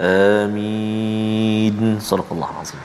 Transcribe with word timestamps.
آمين. 0.00 1.76
صدق 2.00 2.28
الله 2.32 2.50
العظيم. 2.50 2.80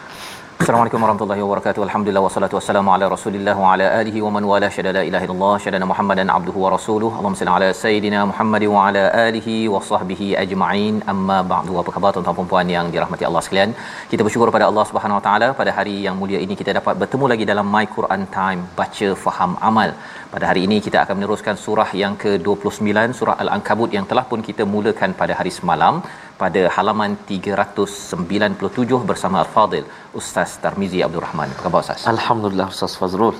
Assalamualaikum 0.64 1.04
warahmatullahi 1.04 1.42
wabarakatuh. 1.44 1.82
Alhamdulillah 1.86 2.24
wassalatu 2.26 2.56
wassalamu 2.58 2.90
ala 2.94 3.06
Rasulillah 3.14 3.54
wa 3.62 3.68
ala 3.74 3.86
alihi 4.00 4.24
wa 4.26 4.32
man 4.36 4.44
wala 4.50 4.68
syada 4.76 4.92
la 4.98 5.04
ilaha 5.10 5.24
illallah 5.28 5.54
syada 5.66 5.88
Muhammadan 5.92 6.32
abduhu 6.36 6.64
wa 6.64 6.72
rasuluhu. 6.74 7.12
Allahumma 7.20 7.40
salli 7.42 7.54
ala 7.58 7.70
sayidina 7.84 8.20
Muhammad 8.32 8.64
wa 8.74 8.82
ala 8.88 9.04
alihi 9.28 9.56
wa 9.74 9.82
sahbihi 9.92 10.28
ajma'in. 10.44 10.98
Amma 11.14 11.40
ba'du. 11.54 11.80
Apa 11.84 11.94
khabar 11.96 12.12
tuan-tuan 12.18 12.38
dan 12.42 12.50
puan 12.52 12.76
yang 12.76 12.92
dirahmati 12.96 13.28
Allah 13.30 13.44
sekalian? 13.48 13.72
Kita 14.12 14.22
bersyukur 14.28 14.52
pada 14.58 14.68
Allah 14.70 14.86
Subhanahu 14.92 15.20
wa 15.20 15.24
taala 15.30 15.50
pada 15.62 15.74
hari 15.80 15.96
yang 16.08 16.18
mulia 16.24 16.42
ini 16.46 16.58
kita 16.62 16.74
dapat 16.82 17.00
bertemu 17.04 17.26
lagi 17.34 17.48
dalam 17.54 17.68
My 17.76 17.86
Quran 17.98 18.24
Time 18.38 18.62
baca 18.82 19.10
faham 19.26 19.54
amal. 19.72 19.92
Pada 20.36 20.46
hari 20.52 20.64
ini 20.70 20.80
kita 20.88 20.98
akan 21.04 21.16
meneruskan 21.20 21.56
surah 21.66 21.90
yang 22.04 22.16
ke-29 22.24 23.16
surah 23.22 23.38
Al-Ankabut 23.46 23.92
yang 24.00 24.08
telah 24.12 24.28
pun 24.32 24.42
kita 24.50 24.66
mulakan 24.76 25.14
pada 25.22 25.36
hari 25.40 25.54
semalam 25.62 25.96
pada 26.42 26.62
halaman 26.76 27.12
397 27.30 29.10
bersama 29.10 29.38
Al-Fadil 29.44 29.86
Ustaz 30.20 30.52
Tarmizi 30.64 31.00
Abdul 31.08 31.24
Rahman. 31.28 31.50
Apa 31.56 31.62
khabar 31.66 31.80
Ustaz? 31.86 32.08
Alhamdulillah 32.14 32.68
Ustaz 32.76 32.96
Fazrul. 33.02 33.36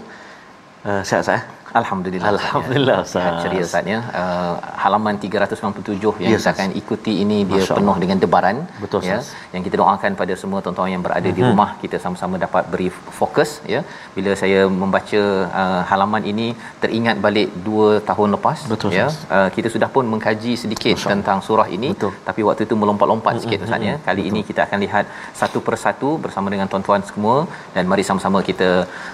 Uh, 0.90 1.02
sihat 1.10 1.24
saya? 1.30 1.42
Alhamdulillah. 1.82 2.30
Alhamdulillah 2.34 2.98
Ustaz. 3.06 3.42
Ceria 3.44 3.64
Ustaz 3.68 3.86
ya. 3.94 4.00
Uh, 4.22 4.56
halaman 4.84 5.16
397 5.24 6.24
yang 6.24 6.34
Yes, 6.34 6.42
kita 6.42 6.52
akan 6.56 6.70
ikuti 6.82 7.14
ini 7.24 7.38
dia 7.50 7.62
Masya 7.62 7.76
penuh 7.78 7.94
Allah. 7.94 8.02
dengan 8.04 8.18
debaran 8.24 8.58
Betul, 8.84 9.02
ya. 9.10 9.18
Yang 9.54 9.64
kita 9.68 9.76
doakan 9.82 10.12
pada 10.22 10.34
semua 10.42 10.60
tuan-tuan 10.66 10.92
yang 10.96 11.04
berada 11.08 11.30
di 11.38 11.42
rumah 11.50 11.70
kita 11.82 12.00
sama-sama 12.04 12.42
dapat 12.46 12.64
beri 12.74 12.90
fokus 13.20 13.52
ya. 13.74 13.82
Bila 14.16 14.34
saya 14.42 14.62
membaca 14.82 15.22
uh, 15.62 15.82
halaman 15.92 16.26
ini 16.32 16.48
teringat 16.84 17.18
balik 17.26 17.50
2 17.68 18.02
tahun 18.10 18.30
lepas 18.38 18.58
Betul, 18.74 18.98
ya. 19.00 19.08
Uh, 19.36 19.50
kita 19.58 19.70
sudah 19.76 19.90
pun 19.98 20.06
mengkaji 20.14 20.54
sedikit 20.64 20.96
Masya 20.98 21.12
tentang 21.14 21.40
surah 21.50 21.68
ini 21.78 21.92
Betul. 21.96 22.14
tapi 22.30 22.42
waktu 22.50 22.64
itu 22.68 22.78
melompat-lompat 22.82 23.34
sikit 23.46 23.68
Ustaz 23.68 23.90
ya. 23.90 23.96
Kali 24.10 24.26
ini 24.32 24.42
kita 24.50 24.62
akan 24.68 24.80
lihat 24.86 25.06
satu 25.42 25.60
persatu 25.70 26.10
bersama 26.26 26.48
dengan 26.54 26.68
tuan-tuan 26.72 27.02
semua 27.12 27.38
dan 27.76 27.86
mari 27.92 28.04
sama-sama 28.10 28.40
kita 28.50 28.70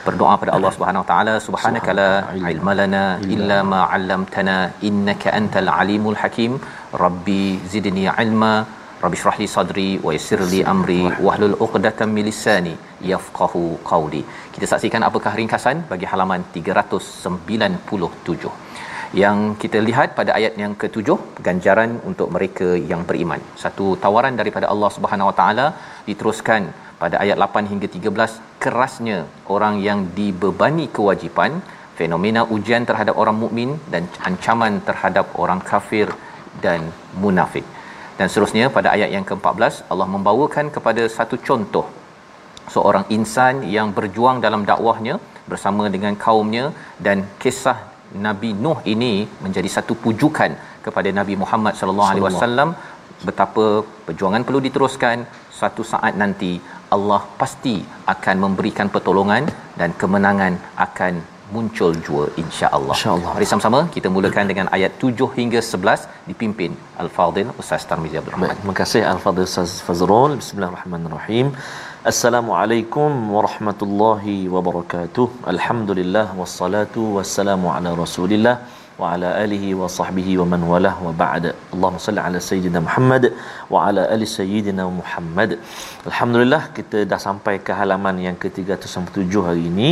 berdoa 0.08 0.34
pada 0.42 0.52
Allah 0.56 0.72
Subhanahu 0.78 1.04
Wa 1.04 1.10
Taala 1.12 1.34
subhanaka 1.48 1.92
la 2.00 2.10
ilma 2.54 2.74
lana 2.80 3.04
illa 3.36 3.60
ma 3.72 3.82
'allamtana 3.96 4.58
innaka 4.90 5.34
antal 5.40 5.70
alimul 5.82 6.18
hakim. 6.22 6.54
Rabbi 7.04 7.44
zidni 7.74 8.06
ilma 8.24 8.54
rabbi 9.04 9.18
shrah 9.22 9.38
li 9.42 9.48
sadri 9.56 9.90
wa 10.06 10.12
yassir 10.18 10.40
li 10.54 10.60
amri 10.74 11.02
wahlul 11.28 11.56
'uqdatam 11.64 12.10
min 12.18 12.26
lisani 12.30 12.76
yafqahu 13.14 13.64
qawli. 13.92 14.22
Kita 14.54 14.66
saksikan 14.74 15.04
apakah 15.10 15.34
ringkasan 15.42 15.78
bagi 15.92 16.08
halaman 16.12 16.42
397 16.58 18.54
yang 19.22 19.38
kita 19.62 19.80
lihat 19.88 20.10
pada 20.20 20.32
ayat 20.40 20.54
yang 20.62 20.74
ketujuh 20.82 21.18
ganjaran 21.48 21.92
untuk 22.10 22.30
mereka 22.36 22.68
yang 22.92 23.02
beriman. 23.10 23.42
Satu 23.64 23.86
tawaran 24.06 24.36
daripada 24.42 24.68
Allah 24.74 24.90
Subhanahu 24.96 25.30
Wa 25.30 25.36
Taala 25.40 25.68
diteruskan 26.10 26.62
pada 27.02 27.16
ayat 27.24 27.38
8 27.46 27.72
hingga 27.72 27.88
13 27.96 28.36
kerasnya 28.64 29.18
orang 29.56 29.76
yang 29.88 30.00
dibebani 30.18 30.86
kewajipan 30.98 31.52
fenomena 32.00 32.42
ujian 32.56 32.84
terhadap 32.90 33.16
orang 33.22 33.38
mukmin 33.44 33.70
dan 33.94 34.04
ancaman 34.30 34.74
terhadap 34.88 35.26
orang 35.44 35.62
kafir 35.70 36.08
dan 36.66 36.82
munafik. 37.24 37.66
Dan 38.18 38.28
seterusnya 38.32 38.66
pada 38.78 38.90
ayat 38.96 39.10
yang 39.16 39.26
ke-14 39.30 39.74
Allah 39.92 40.08
membawakan 40.16 40.68
kepada 40.76 41.04
satu 41.18 41.38
contoh. 41.48 41.86
Seorang 42.76 43.06
insan 43.16 43.56
yang 43.76 43.88
berjuang 43.98 44.38
dalam 44.46 44.62
dakwahnya 44.70 45.16
bersama 45.52 45.84
dengan 45.96 46.14
kaumnya 46.26 46.66
dan 47.06 47.18
kisah 47.42 47.78
Nabi 48.26 48.50
Nuh 48.64 48.80
ini 48.94 49.14
menjadi 49.46 49.70
satu 49.78 49.94
pujukan 50.04 50.52
kepada 50.86 51.10
Nabi 51.20 51.36
Muhammad 51.44 51.74
sallallahu 51.80 52.12
alaihi 52.14 52.26
wasallam. 52.30 52.70
Betapa 53.28 53.66
perjuangan 54.08 54.44
perlu 54.48 54.60
diteruskan 54.68 55.18
satu 55.60 55.84
saat 55.92 56.14
nanti 56.22 56.52
Allah 56.96 57.22
pasti 57.42 57.76
akan 58.14 58.36
memberikan 58.46 58.88
pertolongan 58.96 59.44
dan 59.80 59.92
kemenangan 60.02 60.54
akan 60.88 61.14
muncul 61.56 61.92
jua 62.06 62.26
insya-Allah. 62.44 62.96
Insya-Allah. 62.98 63.32
Mari 63.38 63.48
sama-sama 63.52 63.80
kita 63.96 64.08
mulakan 64.16 64.46
dengan 64.52 64.68
ayat 64.78 64.92
7 65.08 65.28
hingga 65.40 65.60
11 65.72 66.06
dipimpin 66.30 66.72
Al-Fadil 67.04 67.50
Ustaz 67.62 67.84
Tarmizi 67.90 68.18
Abdul 68.22 68.34
Baik, 68.34 68.42
Rahman. 68.42 68.58
terima 68.62 68.76
kasih 68.82 69.02
Al-Fadhil 69.14 69.48
Ustaz 69.52 69.74
Fazrul. 69.88 70.34
Bismillahirrahmanirrahim. 70.42 71.50
Assalamualaikum 72.12 73.12
warahmatullahi 73.36 74.38
wabarakatuh. 74.56 75.28
Alhamdulillah 75.54 76.26
wassalatu 76.42 77.04
wassalamu 77.18 77.70
ala 77.76 77.92
Rasulillah 78.04 78.56
wa 79.00 79.08
ala 79.14 79.30
alihi 79.44 79.70
wa 79.80 79.88
sahbihi 79.96 80.34
wa 80.42 80.46
man 80.52 80.62
walah 80.72 80.94
wa 81.06 81.12
ba'da. 81.22 81.52
Allahumma 81.74 82.04
salli 82.06 82.22
ala 82.28 82.40
sayyidina 82.50 82.80
Muhammad 82.88 83.24
wa 83.74 83.80
ala 83.88 84.04
ali 84.16 84.28
sayyidina 84.38 84.84
Muhammad. 85.00 85.50
Alhamdulillah 86.10 86.62
kita 86.78 87.00
dah 87.12 87.20
sampai 87.28 87.56
ke 87.68 87.74
halaman 87.80 88.18
yang 88.28 88.38
ke-397 88.44 89.34
hari 89.48 89.66
ini. 89.72 89.90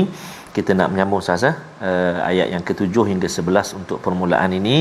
Kita 0.56 0.72
nak 0.78 0.88
menyambung 0.94 1.22
Ustaz 1.24 1.44
eh? 1.50 1.56
uh, 1.88 2.18
ayat 2.30 2.48
yang 2.54 2.64
ke-7 2.68 2.96
hingga 3.12 3.28
11 3.36 3.80
untuk 3.80 3.98
permulaan 4.06 4.52
ini. 4.60 4.78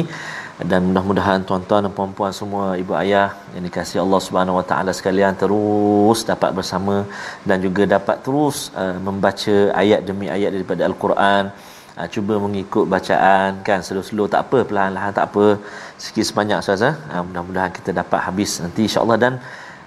Dan 0.70 0.80
mudah-mudahan 0.88 1.40
tuan-tuan 1.48 1.80
dan 1.84 1.92
puan-puan 1.98 2.32
semua 2.38 2.64
ibu 2.82 2.92
ayah 3.02 3.28
yang 3.54 3.64
dikasihi 3.66 4.00
Allah 4.04 4.20
Subhanahu 4.26 4.58
Wa 4.60 4.64
Taala 4.70 4.92
sekalian 4.98 5.32
terus 5.42 6.18
dapat 6.32 6.50
bersama 6.58 6.96
dan 7.48 7.56
juga 7.66 7.82
dapat 7.96 8.16
terus 8.26 8.68
uh, 8.82 8.96
membaca 9.06 9.56
ayat 9.82 10.00
demi 10.08 10.28
ayat 10.36 10.52
daripada 10.56 10.84
al-Quran. 10.90 11.44
Uh, 11.96 12.08
cuba 12.14 12.34
mengikut 12.44 12.84
bacaan 12.94 13.64
kan? 13.68 13.80
Slow-slow 13.86 14.28
tak 14.34 14.42
apa 14.44 14.58
perlahan-lahan 14.68 15.12
tak 15.18 15.26
apa. 15.32 15.46
Sikit 16.04 16.24
sebanyak 16.30 16.60
eh? 16.90 16.94
uh, 17.12 17.22
mudah-mudahan 17.26 17.72
kita 17.78 17.90
dapat 18.00 18.20
habis 18.28 18.60
nanti 18.60 18.84
insya-Allah. 18.88 19.18
Dan 19.24 19.34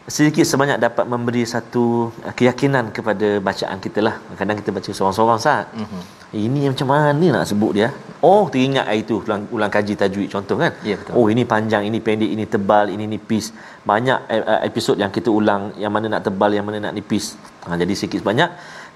sedikit 0.06 0.46
sebanyak 0.46 0.78
dapat 0.78 1.06
memberi 1.10 1.44
satu 1.50 2.14
uh, 2.22 2.34
keyakinan 2.38 2.94
kepada 2.94 3.42
bacaan 3.42 3.78
kita 3.82 4.00
lah. 4.06 4.16
Kadang 4.38 4.58
kita 4.62 4.70
baca 4.70 4.90
seorang-seorang 4.94 5.40
Ustaz. 5.42 5.66
Mm-hmm. 5.74 6.02
ini 6.46 6.60
macam 6.70 6.88
mana 6.94 7.28
nak 7.36 7.46
sebut 7.50 7.72
dia? 7.74 7.90
Oh 8.22 8.46
teringat 8.54 8.86
hari 8.90 9.02
tu 9.10 9.18
ulang, 9.26 9.50
ulang 9.56 9.72
kaji 9.74 9.94
tajwid 9.98 10.30
contoh 10.30 10.58
kan? 10.62 10.72
Ya, 10.86 10.96
betul. 11.00 11.14
oh 11.18 11.26
ini 11.34 11.44
panjang 11.54 11.84
ini 11.90 11.98
pendek 12.06 12.30
ini 12.36 12.46
tebal 12.46 12.94
ini 12.94 13.06
nipis. 13.10 13.50
Banyak 13.92 14.20
eh, 14.30 14.44
eh, 14.54 14.62
episod 14.70 14.96
yang 14.98 15.10
kita 15.10 15.30
ulang 15.34 15.74
yang 15.82 15.90
mana 15.96 16.06
nak 16.14 16.22
tebal 16.28 16.54
yang 16.54 16.66
mana 16.70 16.78
nak 16.86 16.94
nipis. 16.98 17.34
Ha, 17.66 17.74
jadi 17.82 17.94
sikit 17.98 18.22
sebanyak 18.22 18.50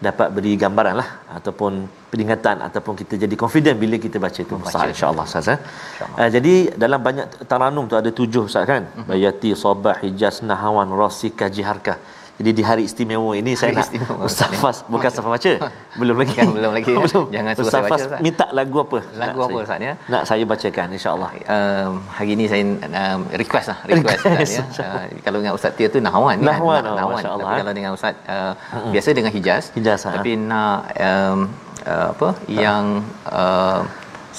dapat 0.08 0.28
beri 0.36 0.54
gambaran 0.64 0.96
lah 1.02 1.10
ataupun 1.38 1.74
peringatan 2.12 2.64
ataupun 2.68 2.94
kita 3.02 3.14
jadi 3.24 3.36
confident 3.44 3.76
bila 3.84 3.96
kita 4.06 4.18
baca 4.26 4.42
tu 4.50 4.56
Membaca. 4.56 4.72
Ustaz 4.72 4.92
insya-Allah 4.94 5.26
Ustaz 5.30 5.48
eh. 5.54 5.60
InsyaAllah. 5.60 6.20
Uh, 6.24 6.30
jadi 6.36 6.54
dalam 6.84 7.00
banyak 7.08 7.26
taranum 7.52 7.86
tu 7.92 7.96
ada 8.02 8.12
tujuh 8.20 8.44
Ustaz 8.50 8.64
kan 8.72 8.84
uh-huh. 8.88 9.08
bayati 9.12 9.52
sabah 9.64 9.96
hijaz 10.04 10.40
nahawan 10.52 10.90
rasika 11.02 11.48
jiharka 11.56 11.96
jadi 12.40 12.52
di 12.52 12.64
hari 12.64 12.84
istimewa 12.84 13.36
ini 13.36 13.52
saya 13.52 13.70
Hari 13.70 13.76
nak 13.76 13.86
istimewa, 13.86 14.16
Ustaz 14.24 14.48
Ustaz, 14.48 14.50
ni. 14.50 14.58
Fas 14.58 14.78
bukan 14.88 15.10
Safa 15.12 15.28
baca 15.28 15.52
belum 16.00 16.16
lagi 16.16 16.34
Kan, 16.34 16.48
belum 16.50 16.72
lagi, 16.72 16.90
ya. 16.90 17.00
belum 17.04 17.24
Jangan 17.30 17.52
suruh 17.52 17.68
Ustaz 17.68 17.76
saya 17.76 17.92
baca, 17.92 18.00
Ustaz. 18.00 18.20
minta 18.20 18.46
lagu 18.50 18.78
apa 18.80 18.98
Lagu 19.14 19.38
Nak 19.38 19.46
apa, 19.46 19.52
saya- 19.52 19.66
Ustaz, 19.68 19.80
ya? 19.82 19.94
nak 20.08 20.24
saya 20.24 20.44
bacakan 20.48 20.88
insyaallah 20.90 21.32
um, 21.46 21.92
hari 22.10 22.32
ni 22.34 22.46
saya 22.48 22.64
um, 22.64 23.20
request 23.34 23.68
lah 23.68 23.80
request, 23.86 24.22
Request, 24.26 24.52
Ustaz, 24.56 24.80
ya. 24.80 24.88
Uh, 24.88 25.06
kalau 25.20 25.38
dengan 25.38 25.54
Ustaz 25.54 25.72
Tia 25.76 25.88
tu 25.88 26.00
Nahwan 26.00 26.36
kan? 26.38 26.48
Nahwan, 26.50 26.80
Nah- 26.80 26.90
oh, 26.90 26.98
Nahwan. 26.98 27.16
Masya 27.18 27.30
Allah, 27.30 27.44
tapi 27.44 27.52
eh. 27.52 27.60
kalau 27.60 27.74
dengan 27.76 27.92
Ustaz 27.94 28.14
uh, 28.26 28.54
biasa 28.90 29.08
dengan 29.12 29.32
Hijaz 29.36 29.64
Hijaz, 29.76 30.00
ha. 30.04 30.10
tapi 30.16 30.32
nak 30.34 30.80
um, 30.96 31.38
uh, 31.84 32.08
apa 32.14 32.30
yang 32.48 32.84
uh, 33.28 33.84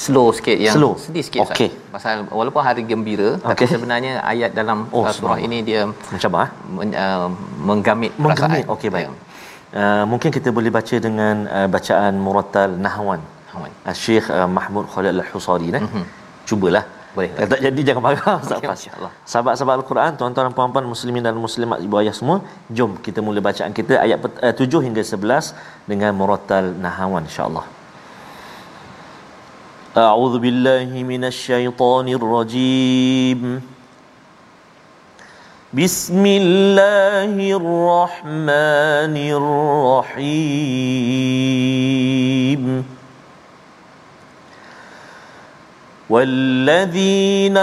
slow 0.00 0.28
sikit 0.36 0.56
yang 0.66 0.74
Slow. 0.76 0.92
sedih 0.96 1.24
sikit 1.26 1.40
Ustaz. 1.44 1.56
Okey. 1.56 1.68
Pasal 1.94 2.14
walaupun 2.32 2.62
hari 2.64 2.82
gembira 2.90 3.30
tapi 3.36 3.52
Okey. 3.52 3.68
sebenarnya 3.74 4.12
ayat 4.24 4.50
dalam 4.56 4.78
Oh, 4.96 5.04
uh, 5.04 5.12
surah 5.12 5.38
ini 5.38 5.58
dia 5.60 5.80
Mencabar 6.12 6.44
eh? 6.44 6.48
men, 6.76 6.88
uh, 6.96 7.28
menggamit 7.68 8.12
Menggamit. 8.16 8.64
perasaan. 8.64 8.74
Okey 8.74 8.88
baik. 8.88 9.06
Ya. 9.06 9.12
Uh, 9.70 10.04
mungkin 10.12 10.30
kita 10.36 10.48
boleh 10.50 10.72
baca 10.72 10.96
dengan 10.98 11.44
uh, 11.46 11.68
bacaan 11.68 12.12
murattal 12.16 12.70
nahwan. 12.86 13.20
Hawan. 13.52 13.70
Uh, 13.84 13.94
Syekh 14.02 14.26
uh, 14.32 14.48
Mahmud 14.48 14.88
Khalid 14.92 15.12
Al-Husari 15.14 15.68
eh. 15.78 15.82
Mhm. 15.84 16.04
Cubalah. 16.48 16.84
Boleh. 17.10 17.30
Kalau 17.36 17.48
tak 17.52 17.60
jadi 17.66 17.80
jangan 17.90 18.02
marah 18.06 18.34
Ustaz 18.42 18.58
Okey, 18.58 18.68
Fas. 18.70 18.78
insya-Allah. 18.80 19.10
Sahabat-sahabat 19.26 19.74
Al-Quran, 19.82 20.10
tuan-tuan 20.18 20.44
dan 20.46 20.54
puan-puan 20.54 20.86
muslimin 20.86 21.22
dan 21.26 21.34
muslimat 21.46 21.78
ibu 21.82 21.94
ayah 22.02 22.14
semua, 22.14 22.36
jom 22.70 22.94
kita 23.06 23.18
mula 23.18 23.42
bacaan 23.42 23.74
kita 23.74 23.98
ayat 23.98 24.18
pet- 24.22 24.38
uh, 24.46 24.54
7 24.54 24.86
hingga 24.86 25.02
11 25.02 25.50
dengan 25.90 26.10
murattal 26.20 26.64
nahwan 26.84 27.26
insya-Allah. 27.26 27.66
أعوذ 29.96 30.38
بالله 30.38 31.02
من 31.02 31.24
الشيطان 31.24 32.08
الرجيم. 32.08 33.62
بسم 35.74 36.26
الله 36.26 37.34
الرحمن 37.34 39.16
الرحيم. 40.14 40.70
والذين 46.10 47.56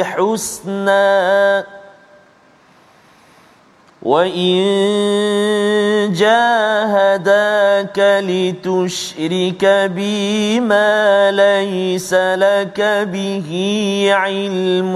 حسنا 0.04 1.81
وإن 4.02 4.54
جاهداك 6.18 8.00
لتشرك 8.28 9.66
بي 9.96 10.60
ما 10.60 11.32
ليس 11.32 12.14
لك 12.14 12.82
به 13.14 13.50
علم 14.12 14.94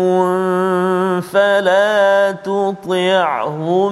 فلا 1.22 2.31
تطعهما 2.31 3.86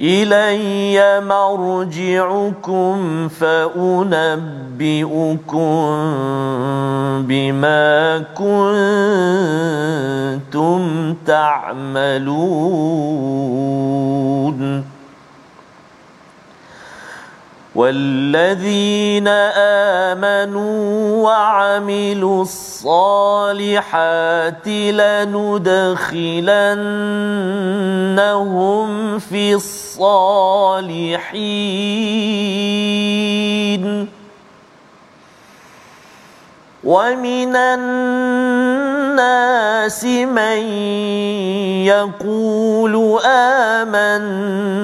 إلي 0.00 1.20
مرجعكم 1.20 3.28
فأنبئكم 3.28 4.88
بما 7.28 8.24
كنتم 10.48 11.14
تعملون. 11.26 12.16
والذين 17.76 19.28
آمنوا 20.08 21.24
وعملوا 21.24 22.42
الصالحات 22.42 23.88
لندخلنهم 24.68 25.68
في 29.18 29.54
الصالحين 29.54 30.56
ومن 36.86 37.56
الناس 37.56 38.86
من 40.06 40.58
يقول 41.82 42.94
آمنا 43.26 44.74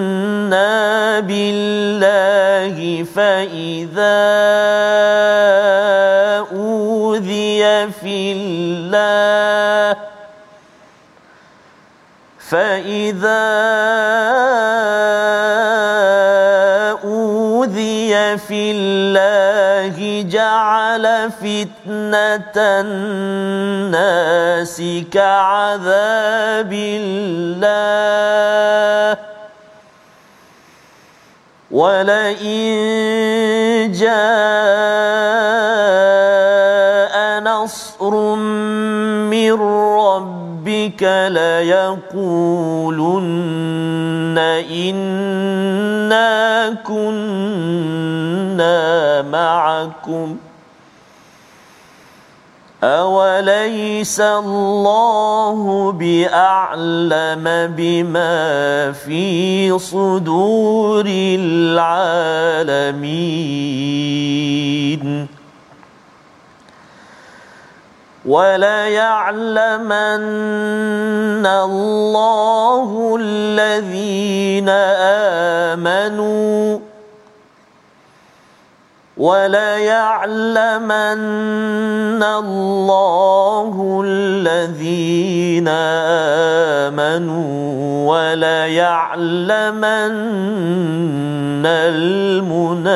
بالله 1.21 3.07
فإذا 3.15 4.19
أوذي 6.51 7.91
في 8.03 8.33
الله 8.33 9.97
فإذا 12.51 13.43
في 18.37 18.73
الله 18.73 20.23
جعل 20.29 21.31
فتنة 21.31 22.57
الناس 22.81 24.23
كعذاب 25.13 26.73
الله. 26.73 27.93
ولئن 31.73 32.73
جاء 33.93 34.13
نصر 37.41 38.13
من 39.33 39.53
ربك 39.99 41.03
ليقولن 41.29 42.93
إنا 44.71 46.41
كنا 46.85 47.92
معكم 49.33 50.37
أوليس 52.85 54.21
الله 54.21 55.93
بأعلم 55.93 57.45
بما 57.77 58.93
في 58.93 59.79
صدور 59.79 61.05
العالمين 64.13 65.27
وليعلمن 68.25 69.83
الله 71.47 73.17
الذين 73.21 74.69
آمنوا 75.79 76.79
وليعلمن 79.17 80.93
الله 82.23 84.03
الذين 84.07 85.69
آمنوا 86.89 87.53
وليعلمن 88.09 89.53
المنافقين. 91.67 92.93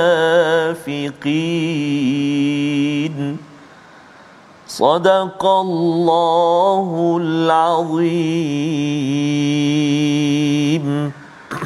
صدق 4.67 5.47
الله 5.47 7.19
العظيم. 7.23 8.47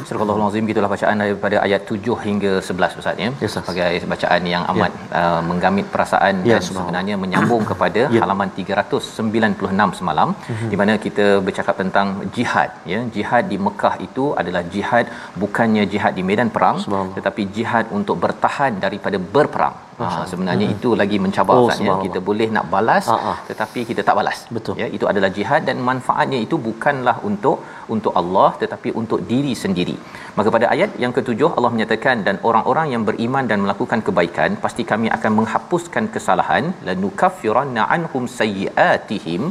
Surah 0.09 0.27
Al-Azim 0.37 0.65
gitulah 0.71 0.91
bacaan 0.95 1.23
daripada 1.23 1.57
ayat 1.67 1.83
7 1.91 2.17
hingga 2.27 2.53
11 2.69 2.99
Ustaz 3.01 3.17
ya. 3.25 3.31
Yes. 3.43 3.55
Sebagai 3.57 3.91
bacaan 4.13 4.43
yang 4.55 4.63
amat 4.73 4.93
uh, 5.21 5.41
menggamit 5.51 5.87
perasaan 5.95 6.35
Ya, 6.51 6.59
dan 6.59 6.63
sebenarnya 6.69 7.17
menyambung 7.25 7.65
kepada 7.71 8.03
Ya. 8.17 8.21
halaman 8.25 8.49
396 8.59 9.99
semalam 10.01 10.29
di 10.73 10.77
mana 10.81 10.93
kita 11.07 11.27
bercakap 11.47 11.75
tentang 11.83 12.09
jihad 12.37 12.71
ya. 12.93 13.01
Jihad 13.17 13.45
di 13.53 13.59
Mekah 13.67 13.95
itu 14.09 14.25
adalah 14.41 14.65
jihad 14.75 15.07
bukannya 15.43 15.85
jihad 15.95 16.15
di 16.19 16.25
medan 16.31 16.51
perang 16.57 16.79
tetapi 17.19 17.45
jihad 17.59 17.87
untuk 18.01 18.19
bertahan 18.27 18.75
daripada 18.87 19.19
berperang. 19.37 19.77
Ha, 20.02 20.09
sebenarnya 20.30 20.66
hmm. 20.69 20.76
itu 20.76 20.90
lagi 21.00 21.16
mencabar 21.25 21.57
Oh, 21.61 21.69
ya. 21.88 21.95
Kita 22.04 22.19
boleh 22.28 22.49
nak 22.57 22.66
balas 22.75 23.04
Ah, 23.14 23.19
ah. 23.30 23.37
tetapi 23.49 23.80
kita 23.90 24.02
tak 24.09 24.16
balas. 24.19 24.38
Betul. 24.57 24.75
Ya, 24.80 24.87
itu 24.97 25.04
adalah 25.11 25.30
jihad 25.38 25.62
dan 25.69 25.76
manfaatnya 25.88 26.38
itu 26.47 26.57
bukanlah 26.69 27.16
untuk 27.30 27.57
untuk 27.95 28.12
Allah 28.21 28.49
tetapi 28.62 28.88
untuk 29.00 29.21
diri 29.30 29.54
sendiri. 29.62 29.97
Maka 30.38 30.49
pada 30.57 30.66
ayat 30.75 30.90
yang 31.04 31.12
ketujuh 31.19 31.50
Allah 31.57 31.73
menyatakan 31.76 32.16
dan 32.28 32.38
orang-orang 32.50 32.88
yang 32.95 33.04
beriman 33.09 33.45
dan 33.50 33.61
melakukan 33.64 34.02
kebaikan 34.09 34.50
pasti 34.64 34.85
kami 34.92 35.11
akan 35.16 35.33
menghapuskan 35.38 36.07
kesalahan 36.14 36.66
lanukaffiranna 36.88 37.85
anhum 37.97 38.25
sayyiatihim. 38.38 39.45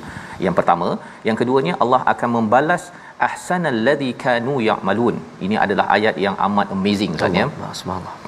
Yang 0.46 0.56
pertama, 0.60 0.90
yang 1.28 1.38
keduanya 1.42 1.76
Allah 1.84 2.02
akan 2.14 2.30
membalas 2.38 2.86
ahsanal 3.28 3.80
ladzi 3.88 4.10
kanu 4.24 4.54
ya'malun. 4.68 5.16
Ini 5.46 5.56
adalah 5.64 5.86
ayat 5.96 6.16
yang 6.26 6.36
amat 6.48 6.68
amazing 6.76 7.14
Ustaz 7.18 7.40
ya 7.40 7.46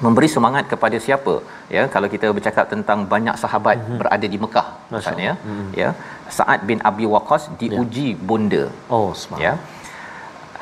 memberi 0.04 0.28
semangat 0.36 0.64
kepada 0.72 0.96
siapa 1.06 1.34
ya 1.76 1.82
kalau 1.94 2.08
kita 2.14 2.28
bercakap 2.38 2.66
tentang 2.72 2.98
banyak 3.14 3.36
sahabat 3.44 3.76
mm-hmm. 3.80 4.00
berada 4.00 4.26
di 4.34 4.38
Mekah 4.44 4.66
Ustaz 5.00 5.18
ya 5.26 5.34
mm-hmm. 5.36 5.68
ya 5.82 5.90
Sa'ad 6.38 6.60
bin 6.70 6.80
Abi 6.90 7.06
Waqqas 7.14 7.44
diuji 7.60 8.08
yeah. 8.12 8.24
bonda 8.30 8.64
Oh, 8.96 9.08
subhanallah. 9.22 9.46
ya 9.46 9.52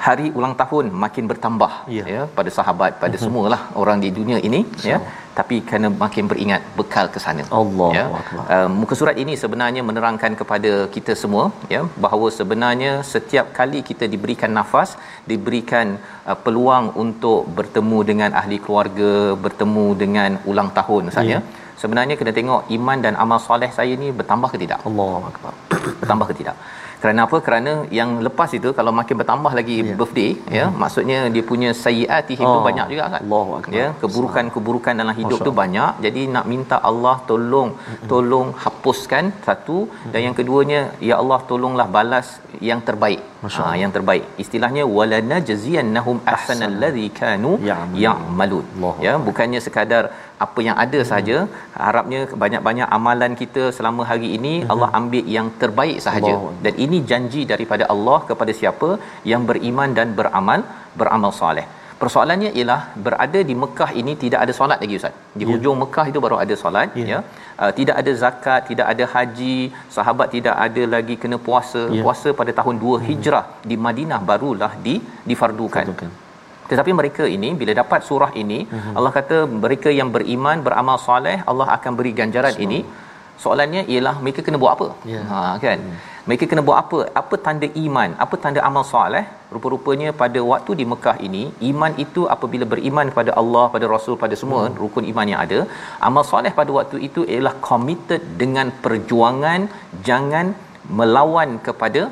hari 0.07 0.26
ulang 0.38 0.54
tahun 0.61 0.85
makin 1.04 1.25
bertambah 1.30 1.73
Ya. 1.97 2.04
ya 2.14 2.23
pada 2.38 2.50
sahabat 2.59 2.92
pada 3.02 3.16
mm-hmm. 3.16 3.25
semualah 3.25 3.61
orang 3.83 3.99
di 4.04 4.11
dunia 4.19 4.38
ini 4.49 4.61
ya 4.90 4.99
tapi 5.38 5.57
kerana 5.69 5.88
makin 6.02 6.25
beringat 6.30 6.62
bekal 6.78 7.07
ke 7.14 7.19
sana 7.25 7.45
Allahu 7.61 7.92
ya 7.99 8.04
uh, 8.54 8.69
muka 8.80 8.95
surat 9.00 9.16
ini 9.23 9.35
sebenarnya 9.42 9.83
menerangkan 9.90 10.33
kepada 10.40 10.73
kita 10.95 11.14
semua 11.23 11.45
ya 11.75 11.83
bahawa 12.04 12.28
sebenarnya 12.38 12.92
setiap 13.12 13.47
kali 13.59 13.80
kita 13.90 14.07
diberikan 14.14 14.52
nafas 14.59 14.92
diberikan 15.33 15.87
uh, 16.30 16.38
peluang 16.45 16.87
untuk 17.04 17.40
bertemu 17.61 17.99
dengan 18.11 18.30
ahli 18.42 18.59
keluarga 18.66 19.12
bertemu 19.47 19.87
dengan 20.04 20.30
ulang 20.52 20.71
tahun 20.80 21.07
saya 21.19 21.28
Ya. 21.30 21.40
sebenarnya 21.83 22.14
kena 22.21 22.33
tengok 22.38 22.62
iman 22.76 22.99
dan 23.04 23.14
amal 23.25 23.38
soleh 23.49 23.71
saya 23.78 23.92
ni 24.02 24.09
bertambah 24.21 24.49
ke 24.54 24.59
tidak 24.64 24.80
Allahu 24.88 25.25
Akbar. 25.33 25.52
bertambah 26.02 26.26
ke 26.30 26.35
tidak 26.42 26.57
kerana 27.02 27.21
apa? 27.26 27.37
Kerana 27.47 27.73
yang 27.99 28.11
lepas 28.26 28.50
itu 28.59 28.69
kalau 28.78 28.92
makin 29.00 29.16
bertambah 29.21 29.52
lagi 29.59 29.76
yeah. 29.80 29.97
birthday 30.00 30.30
ya 30.59 30.66
maksudnya 30.83 31.19
dia 31.35 31.45
punya 31.50 31.71
sayyiatihim 31.85 32.47
tu 32.54 32.59
Oh, 32.61 32.64
banyak 32.69 32.87
juga 32.92 33.04
kan? 33.14 33.21
Allahu 33.25 33.50
Akbar. 33.59 33.76
ya 33.78 33.87
keburukan-keburukan 34.02 34.95
dalam 35.00 35.14
hidup 35.21 35.38
Masya 35.38 35.49
tu 35.49 35.52
banyak. 35.62 35.92
Jadi 36.07 36.23
nak 36.35 36.47
minta 36.52 36.76
Allah 36.90 37.16
tolong 37.30 37.71
tolong 38.12 38.49
hapuskan 38.64 39.33
satu. 39.49 39.78
Dan 40.12 40.21
yang 40.26 40.37
keduanya 40.40 40.80
ya 41.09 41.16
Allah 41.23 41.40
tolonglah 41.50 41.88
balas 41.97 42.28
yang 42.69 42.80
terbaik. 42.88 43.21
Masya 43.45 43.62
ha, 43.66 43.75
yang 43.83 43.92
terbaik. 43.97 44.25
Istilahnya 44.45 44.85
walana 44.97 45.37
jaziyannahum 45.50 46.16
ahsanal 46.35 46.76
ladzi 46.83 47.07
kanu 47.21 47.52
Ya'malun. 48.04 48.66
ya 49.07 49.12
bukannya 49.28 49.61
sekadar 49.66 50.04
apa 50.47 50.61
yang 50.66 50.76
ada 50.85 51.00
saja 51.12 51.37
harapnya 51.87 52.20
banyak-banyak 52.42 52.88
amalan 52.97 53.32
kita 53.42 53.64
selama 53.78 54.04
hari 54.11 54.28
ini 54.37 54.54
Allah 54.75 54.90
ambil 55.00 55.26
yang 55.37 55.49
terbaik 55.62 55.99
sahaja 56.06 56.32
Allah. 56.37 56.54
dan 56.66 56.75
ini 56.85 57.00
janji 57.11 57.42
daripada 57.52 57.87
Allah 57.94 58.18
kepada 58.30 58.54
siapa 58.61 58.88
yang 59.32 59.44
beriman 59.50 59.92
dan 59.99 60.09
beramal 60.20 60.62
beramal 61.02 61.35
soleh 61.42 61.66
persoalannya 62.02 62.50
ialah 62.59 62.80
berada 63.06 63.40
di 63.49 63.54
Mekah 63.62 63.90
ini 64.00 64.12
tidak 64.23 64.40
ada 64.44 64.52
solat 64.59 64.78
lagi 64.85 64.99
ustaz 65.00 65.16
di 65.38 65.44
Ya. 65.44 65.50
hujung 65.50 65.76
Mekah 65.82 66.04
itu 66.11 66.18
baru 66.26 66.37
ada 66.44 66.54
solat 66.62 66.97
Ya. 67.00 67.06
ya 67.12 67.18
uh, 67.62 67.73
tidak 67.78 67.97
ada 68.02 68.12
zakat 68.23 68.61
tidak 68.70 68.87
ada 68.92 69.04
haji 69.14 69.56
sahabat 69.97 70.28
tidak 70.37 70.56
ada 70.66 70.82
lagi 70.94 71.16
kena 71.25 71.38
puasa 71.49 71.82
Ya. 71.97 72.00
puasa 72.06 72.28
pada 72.40 72.54
tahun 72.61 72.76
2 72.87 73.04
Hijrah 73.09 73.44
di 73.73 73.78
Madinah 73.87 74.20
barulah 74.32 74.73
di 74.88 74.97
difardukan 75.30 75.87
Fardukan. 75.90 76.11
Tetapi 76.70 76.92
mereka 77.00 77.24
ini 77.36 77.48
bila 77.60 77.72
dapat 77.82 78.00
surah 78.08 78.32
ini 78.42 78.58
uh-huh. 78.64 78.96
Allah 78.98 79.12
kata 79.18 79.36
mereka 79.64 79.90
yang 80.00 80.10
beriman 80.16 80.58
beramal 80.66 80.98
soleh 81.08 81.36
Allah 81.50 81.68
akan 81.76 81.92
beri 82.00 82.14
ganjaran 82.22 82.56
ini. 82.66 82.80
Soalannya 83.42 83.82
ialah 83.92 84.14
mereka 84.22 84.40
kena 84.46 84.58
buat 84.62 84.72
apa? 84.76 84.86
Ya. 85.10 85.20
ha 85.28 85.38
kan? 85.62 85.78
Mereka 86.28 86.44
kena 86.50 86.62
buat 86.68 86.78
apa? 86.82 86.98
Apa 87.20 87.34
tanda 87.44 87.68
iman? 87.84 88.10
Apa 88.24 88.34
tanda 88.42 88.60
amal 88.68 88.84
soleh? 88.90 89.22
Rupa-rupanya 89.54 90.08
pada 90.22 90.40
waktu 90.50 90.72
di 90.80 90.84
Mekah 90.92 91.16
ini 91.28 91.42
iman 91.70 91.92
itu 92.04 92.22
apabila 92.34 92.66
beriman 92.72 93.06
kepada 93.12 93.32
Allah 93.42 93.64
pada 93.74 93.88
rasul 93.94 94.16
pada 94.24 94.36
semua 94.42 94.60
hmm. 94.64 94.76
rukun 94.82 95.06
iman 95.12 95.30
yang 95.32 95.40
ada 95.46 95.60
amal 96.08 96.24
soleh 96.32 96.52
pada 96.60 96.70
waktu 96.78 96.98
itu 97.08 97.22
ialah 97.34 97.54
committed 97.70 98.24
dengan 98.42 98.68
perjuangan 98.84 99.62
jangan 100.10 100.48
melawan 101.00 101.50
kepada 101.68 102.02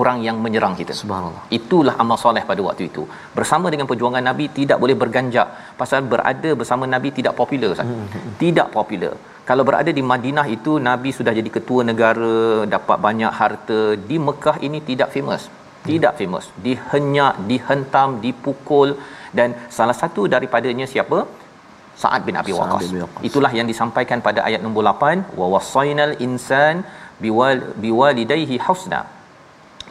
orang 0.00 0.18
yang 0.26 0.36
menyerang 0.44 0.74
kita 0.80 0.92
Subhanallah. 1.00 1.42
Itulah 1.58 1.94
amal 2.02 2.18
soleh 2.24 2.42
pada 2.50 2.60
waktu 2.66 2.84
itu. 2.90 3.02
Bersama 3.38 3.66
dengan 3.72 3.86
perjuangan 3.90 4.24
Nabi 4.28 4.44
tidak 4.58 4.78
boleh 4.82 4.96
berganjak 5.02 5.76
pasal 5.80 6.00
berada 6.12 6.50
bersama 6.60 6.84
Nabi 6.94 7.10
tidak 7.18 7.34
popular 7.40 7.74
Ustaz. 7.74 7.90
Tidak 8.42 8.68
popular. 8.76 9.14
Kalau 9.48 9.64
berada 9.68 9.90
di 9.98 10.02
Madinah 10.12 10.46
itu 10.56 10.72
Nabi 10.88 11.10
sudah 11.18 11.32
jadi 11.38 11.50
ketua 11.56 11.82
negara, 11.90 12.68
dapat 12.76 12.98
banyak 13.06 13.32
harta. 13.40 13.80
Di 14.10 14.16
Mekah 14.26 14.56
ini 14.66 14.80
tidak 14.90 15.08
famous. 15.16 15.44
Tidak 15.90 16.12
famous. 16.20 16.46
Dihenyak, 16.64 17.34
dihentam, 17.50 18.20
dipukul 18.24 18.90
dan 19.38 19.56
salah 19.78 19.96
satu 20.02 20.28
daripadanya 20.34 20.84
siapa? 20.94 21.18
Sa'ad 22.02 22.22
bin 22.28 22.36
Abi 22.40 22.52
Waqqas. 22.58 22.84
Itulah 23.28 23.50
yang 23.58 23.66
disampaikan 23.72 24.18
pada 24.26 24.40
ayat 24.48 24.60
nombor 24.64 24.82
8, 24.86 25.34
wa 25.40 25.46
wasainal 25.54 26.14
insan 26.26 26.84
biwal 27.24 27.60
biwalidayhi 27.84 28.58
husna 28.66 29.00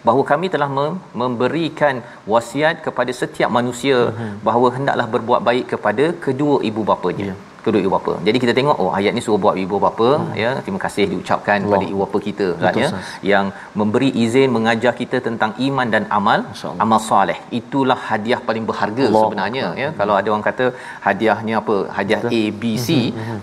bahawa 0.05 0.23
kami 0.31 0.49
telah 0.53 0.69
mem- 0.77 1.01
memberikan 1.23 1.97
wasiat 2.35 2.77
kepada 2.85 3.11
setiap 3.21 3.51
manusia 3.59 3.97
uh-huh. 4.05 4.31
bahawa 4.47 4.69
hendaklah 4.77 5.09
berbuat 5.17 5.43
baik 5.49 5.67
kepada 5.75 6.07
kedua 6.27 6.57
ibu 6.71 6.83
bapanya. 6.93 7.27
Ya. 7.31 7.37
Kedua 7.65 7.81
ibu 7.83 7.91
bapa. 7.93 8.13
Jadi 8.25 8.37
kita 8.41 8.53
tengok 8.57 8.77
oh 8.81 8.91
ayat 8.97 9.11
ni 9.15 9.21
suruh 9.23 9.39
buat 9.45 9.55
ibu 9.63 9.77
bapa 9.85 10.09
hmm. 10.09 10.29
ya 10.41 10.51
terima 10.65 10.79
kasih 10.83 11.05
diucapkan 11.11 11.57
kepada 11.63 11.85
ibu 11.89 11.99
bapa 12.03 12.17
kita 12.27 12.47
kan 12.61 12.75
Betul, 12.75 12.83
ya 12.83 12.89
yang 13.31 13.45
memberi 13.79 14.09
izin 14.23 14.49
mengajar 14.55 14.93
kita 14.99 15.17
tentang 15.25 15.51
iman 15.67 15.87
dan 15.95 16.03
amal 16.17 16.39
amal 16.83 16.99
soleh. 17.09 17.37
Itulah 17.59 17.99
hadiah 18.09 18.39
paling 18.49 18.65
berharga 18.69 19.03
Allah. 19.07 19.23
sebenarnya 19.23 19.65
ya. 19.81 19.89
Kalau 19.99 20.15
ada 20.19 20.29
orang 20.33 20.45
kata 20.49 20.67
hadiahnya 21.07 21.57
apa? 21.61 21.77
Hadiah 21.97 22.21
A 22.39 22.43
B 22.61 22.73
C 22.85 22.97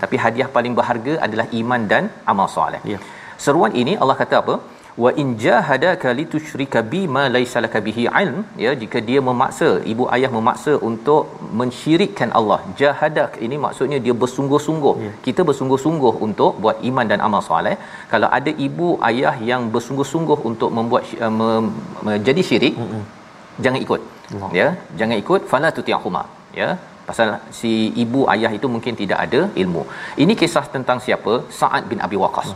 tapi 0.05 0.17
hadiah 0.25 0.49
paling 0.57 0.75
berharga 0.79 1.15
adalah 1.27 1.47
iman 1.61 1.83
dan 1.93 2.05
amal 2.33 2.49
soleh. 2.57 2.81
Ya. 2.93 2.99
Seruan 3.45 3.73
ini 3.83 3.95
Allah 4.01 4.17
kata 4.23 4.37
apa? 4.43 4.57
Wa 5.03 5.09
in 5.21 5.27
jahadaka 5.43 6.09
litusyrika 6.19 6.79
bi 6.91 7.01
ma 7.15 7.23
laysa 7.35 7.63
laka 7.65 7.79
bihi 7.87 8.03
ilm 8.21 8.37
ya 8.63 8.71
jika 8.81 8.99
dia 9.07 9.19
memaksa 9.29 9.69
ibu 9.91 10.03
ayah 10.15 10.29
memaksa 10.37 10.73
untuk 10.89 11.23
mensyirikkan 11.59 12.29
Allah. 12.39 12.59
Jahadak 12.81 13.33
ini 13.45 13.57
maksudnya 13.65 13.99
dia 14.05 14.15
bersungguh-sungguh. 14.23 14.95
Ya. 15.05 15.11
kita 15.27 15.43
bersungguh-sungguh 15.49 16.13
untuk 16.27 16.51
buat 16.65 16.79
iman 16.89 17.07
dan 17.11 17.21
amal 17.27 17.43
soleh. 17.49 17.75
Kalau 18.13 18.29
ada 18.39 18.53
ibu 18.67 18.89
ayah 19.09 19.35
yang 19.51 19.63
bersungguh-sungguh 19.75 20.39
untuk 20.51 20.71
membuat 20.79 21.03
uh, 21.25 21.33
mem- 21.39 21.71
menjadi 22.07 22.41
syirik 22.49 22.75
Mm-mm. 22.83 23.03
jangan 23.65 23.79
ikut. 23.87 24.01
Allah. 24.35 24.49
ya 24.59 24.67
jangan 24.99 25.17
ikut 25.21 25.41
fala 25.51 25.69
tuti'huma 25.77 26.21
ya 26.59 26.69
pasal 27.07 27.27
si 27.57 27.71
ibu 28.03 28.21
ayah 28.33 28.49
itu 28.57 28.67
mungkin 28.75 28.93
tidak 29.01 29.19
ada 29.25 29.41
ilmu. 29.61 29.83
Ini 30.23 30.33
kisah 30.41 30.65
tentang 30.75 30.97
siapa? 31.05 31.33
Sa'ad 31.59 31.83
bin 31.91 31.99
Abi 32.05 32.17
Waqqas. 32.23 32.47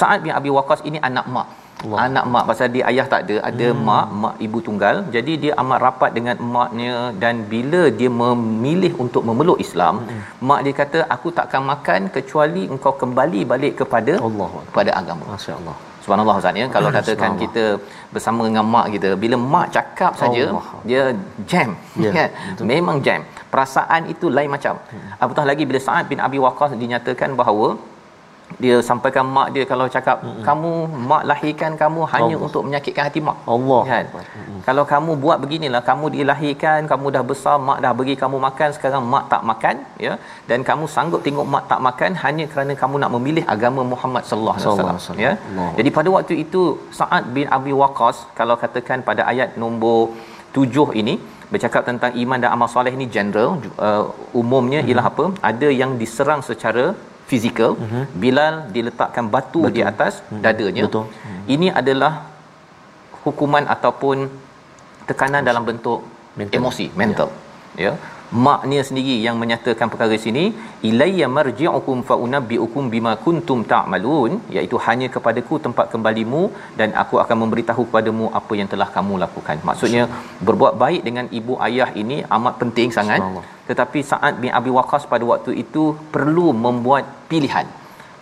Sa'ad 0.00 0.20
bin 0.26 0.32
Abi 0.38 0.50
Waqqas 0.56 0.82
ini 0.90 0.98
anak 1.08 1.26
mak 1.36 1.48
Allah. 1.82 1.98
anak 2.06 2.24
mak 2.32 2.44
pasal 2.50 2.68
dia 2.74 2.84
ayah 2.90 3.06
tak 3.12 3.20
ada 3.24 3.36
ada 3.50 3.68
hmm. 3.70 3.82
mak 3.88 4.08
mak 4.22 4.34
ibu 4.46 4.58
tunggal 4.66 4.96
jadi 5.16 5.32
dia 5.42 5.52
amat 5.62 5.78
rapat 5.86 6.10
dengan 6.18 6.36
emaknya 6.46 6.94
dan 7.22 7.44
bila 7.52 7.82
dia 8.00 8.10
memilih 8.22 8.92
untuk 9.04 9.22
memeluk 9.28 9.60
Islam 9.66 9.94
hmm. 10.08 10.22
mak 10.48 10.60
dia 10.66 10.74
kata 10.80 10.98
aku 11.14 11.30
takkan 11.38 11.64
makan 11.72 12.10
kecuali 12.16 12.64
engkau 12.74 12.94
kembali 13.02 13.42
balik 13.52 13.74
kepada 13.82 14.14
Allah. 14.28 14.50
kepada 14.70 14.90
agama 15.02 15.24
Masya 15.34 15.54
Allah. 15.60 15.76
Subhanallah 16.04 16.36
Ustaz 16.40 16.60
ya 16.60 16.66
kalau 16.74 16.90
katakan 16.96 17.32
kita 17.42 17.64
bersama 18.14 18.40
dengan 18.48 18.64
mak 18.74 18.86
kita 18.94 19.10
bila 19.22 19.36
mak 19.54 19.66
cakap 19.76 20.12
saja 20.22 20.44
Allah. 20.50 20.66
dia 20.90 21.02
jam 21.52 21.70
Ya, 22.04 22.10
kan 22.16 22.28
betul. 22.36 22.64
memang 22.72 22.96
jam 23.06 23.20
perasaan 23.52 24.02
itu 24.12 24.26
lain 24.36 24.50
macam 24.56 24.74
apatah 25.24 25.44
lagi 25.50 25.64
bila 25.70 25.80
Sa'ad 25.86 26.06
bin 26.12 26.20
Abi 26.26 26.38
Waqqas 26.44 26.72
dinyatakan 26.82 27.30
bahawa 27.40 27.68
dia 28.62 28.76
sampaikan 28.88 29.24
mak 29.36 29.48
dia 29.54 29.64
kalau 29.72 29.86
cakap 29.96 30.16
kamu 30.48 30.70
mak 31.10 31.22
lahirkan 31.30 31.72
kamu 31.82 32.00
hanya 32.12 32.34
Allah. 32.36 32.46
untuk 32.46 32.62
menyakitkan 32.66 33.04
hati 33.08 33.20
mak 33.28 33.36
Allah. 33.54 33.80
kan 33.90 34.04
kalau 34.66 34.84
kamu 34.92 35.12
buat 35.24 35.38
beginilah 35.44 35.82
kamu 35.90 36.06
dilahirkan 36.16 36.80
kamu 36.92 37.06
dah 37.16 37.22
besar 37.30 37.56
mak 37.68 37.78
dah 37.84 37.92
bagi 38.00 38.14
kamu 38.22 38.36
makan 38.46 38.68
sekarang 38.76 39.02
mak 39.12 39.24
tak 39.32 39.42
makan 39.50 39.76
ya 40.06 40.14
dan 40.50 40.60
kamu 40.70 40.84
sanggup 40.94 41.22
tengok 41.26 41.46
mak 41.54 41.64
tak 41.72 41.80
makan 41.88 42.10
hanya 42.24 42.46
kerana 42.52 42.74
kamu 42.82 42.94
nak 43.04 43.12
memilih 43.16 43.44
agama 43.54 43.84
Muhammad 43.92 44.24
sallallahu 44.30 44.56
alaihi 44.58 44.68
wasallam 45.00 45.24
ya. 45.26 45.32
Allah. 45.38 45.70
jadi 45.78 45.90
pada 45.98 46.08
waktu 46.16 46.34
itu 46.44 46.62
Sa'ad 46.98 47.24
bin 47.36 47.46
Abi 47.58 47.74
Waqqas 47.82 48.18
kalau 48.40 48.56
katakan 48.64 49.00
pada 49.10 49.24
ayat 49.32 49.52
nombor 49.62 49.98
7 50.58 50.86
ini 51.02 51.14
bercakap 51.52 51.82
tentang 51.88 52.12
iman 52.22 52.38
dan 52.42 52.50
amal 52.54 52.68
soleh 52.74 52.92
ni 53.00 53.06
general 53.16 53.50
uh, 53.86 54.04
umumnya 54.40 54.80
Mhm. 54.82 54.88
ialah 54.90 55.06
apa 55.12 55.24
ada 55.50 55.68
yang 55.80 55.92
diserang 56.02 56.42
secara 56.50 56.84
fizikal 57.30 57.72
Bilal 58.22 58.54
diletakkan 58.74 59.24
batu 59.34 59.62
di 59.76 59.82
atas 59.90 60.14
dadanya. 60.44 60.82
Mhm. 60.84 60.90
Betul. 60.90 61.04
ini 61.54 61.68
adalah 61.80 62.12
hukuman 63.24 63.64
ataupun 63.74 64.16
tekanan 65.08 65.42
dalam 65.48 65.62
bentuk 65.68 66.00
Mental. 66.38 66.56
emosi 66.58 66.86
mental. 67.00 67.28
Ya 67.84 67.92
maknya 68.46 68.80
sendiri 68.88 69.14
yang 69.26 69.36
menyatakan 69.42 69.90
perkara 69.92 70.16
sini 70.24 70.44
ilayya 70.88 71.26
marji'ukum 71.36 71.98
fa 72.08 72.14
unabbi'ukum 72.24 72.84
bima 72.94 73.12
kuntum 73.24 73.60
ta'malun 73.72 74.32
iaitu 74.56 74.76
hanya 74.86 75.08
kepadaku 75.14 75.58
tempat 75.66 75.86
kembalimu 75.94 76.42
dan 76.78 76.94
aku 77.02 77.18
akan 77.22 77.36
memberitahu 77.42 77.84
kepadamu 77.88 78.28
apa 78.40 78.52
yang 78.60 78.68
telah 78.74 78.88
kamu 78.96 79.16
lakukan. 79.24 79.58
Maksudnya 79.70 80.04
berbuat 80.48 80.76
baik 80.84 81.02
dengan 81.08 81.26
ibu 81.40 81.56
ayah 81.68 81.90
ini 82.02 82.18
amat 82.38 82.56
penting 82.62 82.90
sangat. 82.98 83.20
Tetapi 83.68 84.00
saat 84.12 84.34
bin 84.42 84.54
Abi 84.60 84.70
Waqqas 84.78 85.04
pada 85.12 85.26
waktu 85.32 85.52
itu 85.64 85.84
perlu 86.14 86.48
membuat 86.66 87.06
pilihan. 87.30 87.66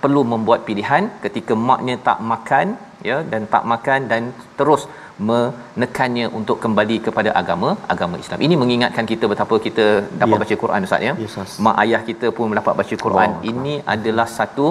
Perlu 0.03 0.23
membuat 0.33 0.61
pilihan 0.69 1.05
ketika 1.25 1.53
maknya 1.69 1.97
tak 2.09 2.19
makan 2.33 2.77
ya 3.09 3.19
dan 3.33 3.43
tak 3.53 3.65
makan 3.73 4.01
dan 4.11 4.23
terus 4.59 4.83
menekannya 5.31 6.27
untuk 6.39 6.57
kembali 6.65 6.97
kepada 7.07 7.31
agama 7.41 7.71
agama 7.95 8.17
Islam. 8.25 8.43
Ini 8.47 8.55
mengingatkan 8.63 9.07
kita 9.13 9.25
betapa 9.33 9.55
kita 9.67 9.87
dapat 10.23 10.37
ya. 10.37 10.43
baca 10.43 10.55
Quran 10.63 10.87
Ustaz 10.89 11.07
ya. 11.09 11.13
Yes, 11.23 11.37
Mak 11.67 11.77
ayah 11.85 12.01
kita 12.11 12.29
pun 12.37 12.55
dapat 12.61 12.75
baca 12.81 12.95
Quran. 13.07 13.31
Oh, 13.39 13.49
Ini 13.53 13.75
oh. 13.83 13.93
adalah 13.95 14.27
satu 14.39 14.67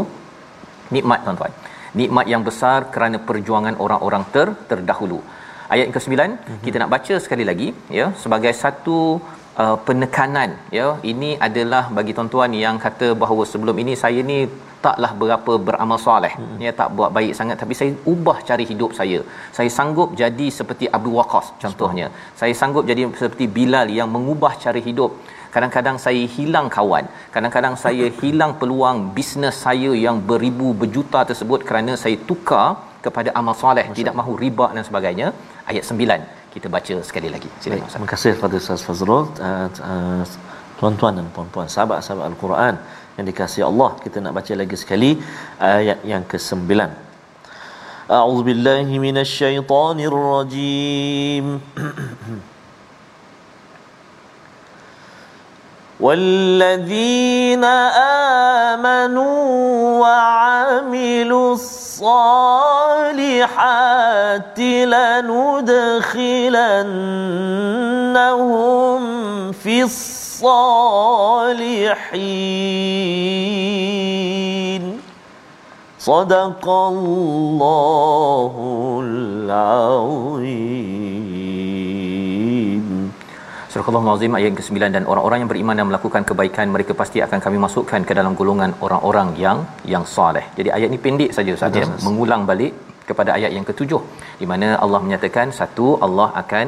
nikmat 0.95 1.19
tuan-tuan. 1.25 1.53
Nikmat 2.01 2.25
yang 2.33 2.43
besar 2.49 2.79
kerana 2.93 3.19
perjuangan 3.29 3.75
orang-orang 3.85 4.23
ter 4.35 4.47
terdahulu. 4.69 5.19
Ayat 5.73 5.83
yang 5.87 5.95
ke-9 5.97 6.15
mm-hmm. 6.15 6.61
kita 6.65 6.75
nak 6.81 6.91
baca 6.95 7.15
sekali 7.23 7.43
lagi 7.49 7.69
ya 7.99 8.05
sebagai 8.23 8.53
satu 8.63 8.97
uh, 9.63 9.77
penekanan 9.87 10.49
ya. 10.79 10.87
Ini 11.11 11.31
adalah 11.47 11.83
bagi 11.97 12.15
tuan-tuan 12.17 12.53
yang 12.65 12.77
kata 12.85 13.09
bahawa 13.23 13.43
sebelum 13.53 13.75
ini 13.83 13.95
saya 14.03 14.23
ni 14.31 14.39
taklah 14.85 15.11
berapa 15.21 15.53
beramal 15.67 15.99
soleh. 16.05 16.33
Hmm. 16.39 16.57
ya 16.65 16.71
tak 16.79 16.89
buat 16.97 17.09
baik 17.17 17.33
sangat. 17.39 17.57
Tapi 17.63 17.73
saya 17.79 17.91
ubah 18.13 18.37
cari 18.49 18.65
hidup 18.71 18.91
saya. 18.99 19.19
Saya 19.57 19.69
sanggup 19.77 20.09
jadi 20.21 20.47
seperti 20.59 20.85
Abu 20.97 21.11
Waqqas 21.17 21.47
contohnya. 21.63 22.07
Sebab. 22.13 22.39
saya 22.41 22.53
sanggup 22.61 22.83
jadi 22.91 23.03
seperti 23.23 23.47
Bilal 23.57 23.89
yang 23.99 24.09
mengubah 24.15 24.53
cari 24.65 24.83
hidup. 24.89 25.11
Kadang-kadang 25.55 25.97
saya 26.05 26.23
hilang 26.35 26.67
kawan. 26.77 27.05
Kadang-kadang 27.35 27.75
saya 27.85 28.07
hilang 28.21 28.51
peluang 28.61 28.97
bisnes 29.17 29.57
saya 29.67 29.91
yang 30.05 30.17
beribu 30.31 30.69
berjuta 30.81 31.21
tersebut 31.29 31.61
kerana 31.69 31.93
saya 32.03 32.17
tukar 32.29 32.67
kepada 33.05 33.29
amal 33.39 33.55
soleh 33.63 33.85
tidak 33.99 34.13
mahu 34.19 34.33
riba 34.43 34.67
dan 34.75 34.83
sebagainya. 34.89 35.29
Ayat 35.71 35.85
9 35.93 36.35
kita 36.57 36.67
baca 36.75 36.95
sekali 37.09 37.29
lagi. 37.33 37.49
Silakan 37.61 37.89
terima 37.93 38.09
kasih 38.13 38.31
kepada 38.37 38.55
Ustaz 38.61 38.83
Fazrul. 38.87 39.23
Uh, 39.47 39.67
uh, 39.91 40.23
tuan-tuan 40.79 41.13
dan 41.17 41.27
puan-puan 41.35 41.67
sahabat-sahabat 41.75 42.25
al-Quran 42.31 42.75
yang 43.16 43.26
dikasihi 43.30 43.64
Allah 43.70 43.90
kita 44.04 44.16
nak 44.24 44.32
baca 44.38 44.52
lagi 44.62 44.76
sekali 44.82 45.10
ayat 45.58 45.98
yang 46.12 46.24
ke-9 46.24 46.64
A'udzu 48.18 48.42
billahi 48.48 48.94
minasyaitonir 49.06 50.16
rajim 50.32 51.46
والذين 56.02 57.64
آمنوا 58.74 59.38
وعملوا 60.02 61.52
الصالحات 61.54 62.98
لندخلنهم 64.94 65.92
في 69.52 69.82
الصالحات 69.82 70.25
الصالحين 70.36 71.82
صدق 76.10 76.64
الله 76.92 78.54
العظيم 79.06 80.62
Surah 83.72 83.88
Al-Azim 83.88 84.32
ayat 84.38 84.52
ke-9 84.58 84.76
dan 84.96 85.04
orang-orang 85.10 85.38
yang 85.42 85.50
beriman 85.52 85.74
dan 85.80 85.86
melakukan 85.90 86.22
kebaikan 86.28 86.66
mereka 86.74 86.92
pasti 86.98 87.18
akan 87.26 87.38
kami 87.44 87.58
masukkan 87.66 88.00
ke 88.08 88.12
dalam 88.18 88.32
golongan 88.40 88.70
orang-orang 88.84 89.28
yang 89.44 89.58
yang 89.92 90.04
soleh. 90.14 90.44
Jadi 90.58 90.68
ayat 90.76 90.88
ini 90.92 90.98
pendek 91.04 91.30
saja 91.36 91.50
Ustaz 91.56 91.78
ya, 91.80 91.86
mengulang 92.06 92.42
balik 92.50 92.72
kepada 93.08 93.30
ayat 93.38 93.50
yang 93.56 93.64
ketujuh 93.70 94.00
di 94.40 94.46
mana 94.50 94.68
Allah 94.84 95.00
menyatakan 95.06 95.46
satu 95.60 95.86
Allah 96.06 96.28
akan 96.42 96.66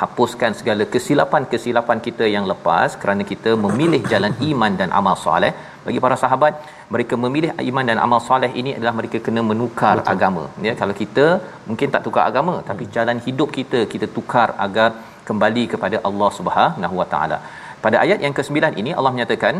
hapuskan 0.00 0.52
segala 0.58 0.84
kesilapan-kesilapan 0.94 1.98
kita 2.06 2.24
yang 2.34 2.44
lepas 2.50 2.96
kerana 3.02 3.22
kita 3.30 3.50
memilih 3.64 4.00
jalan 4.12 4.32
iman 4.50 4.72
dan 4.80 4.90
amal 5.00 5.16
soleh. 5.24 5.52
Bagi 5.86 6.00
para 6.04 6.16
sahabat 6.22 6.54
mereka 6.94 7.14
memilih 7.24 7.50
iman 7.70 7.84
dan 7.90 7.98
amal 8.06 8.20
soleh 8.28 8.50
ini 8.60 8.76
adalah 8.76 8.94
mereka 9.00 9.18
kena 9.26 9.42
menukar 9.50 9.96
Betul. 9.98 10.12
agama. 10.14 10.44
Ya 10.66 10.74
kalau 10.80 10.94
kita 11.02 11.26
mungkin 11.68 11.88
tak 11.94 12.04
tukar 12.06 12.24
agama 12.30 12.54
tapi 12.70 12.84
jalan 12.96 13.18
hidup 13.26 13.48
kita 13.58 13.80
kita 13.94 14.08
tukar 14.16 14.48
agar 14.66 14.90
kembali 15.28 15.64
kepada 15.72 15.96
Allah 16.08 16.30
Subhanahu 16.38 16.94
Wa 17.00 17.08
Taala. 17.14 17.38
Pada 17.84 17.96
ayat 18.04 18.20
yang 18.24 18.34
ke-9 18.38 18.74
ini 18.82 18.92
Allah 18.98 19.12
menyatakan 19.16 19.56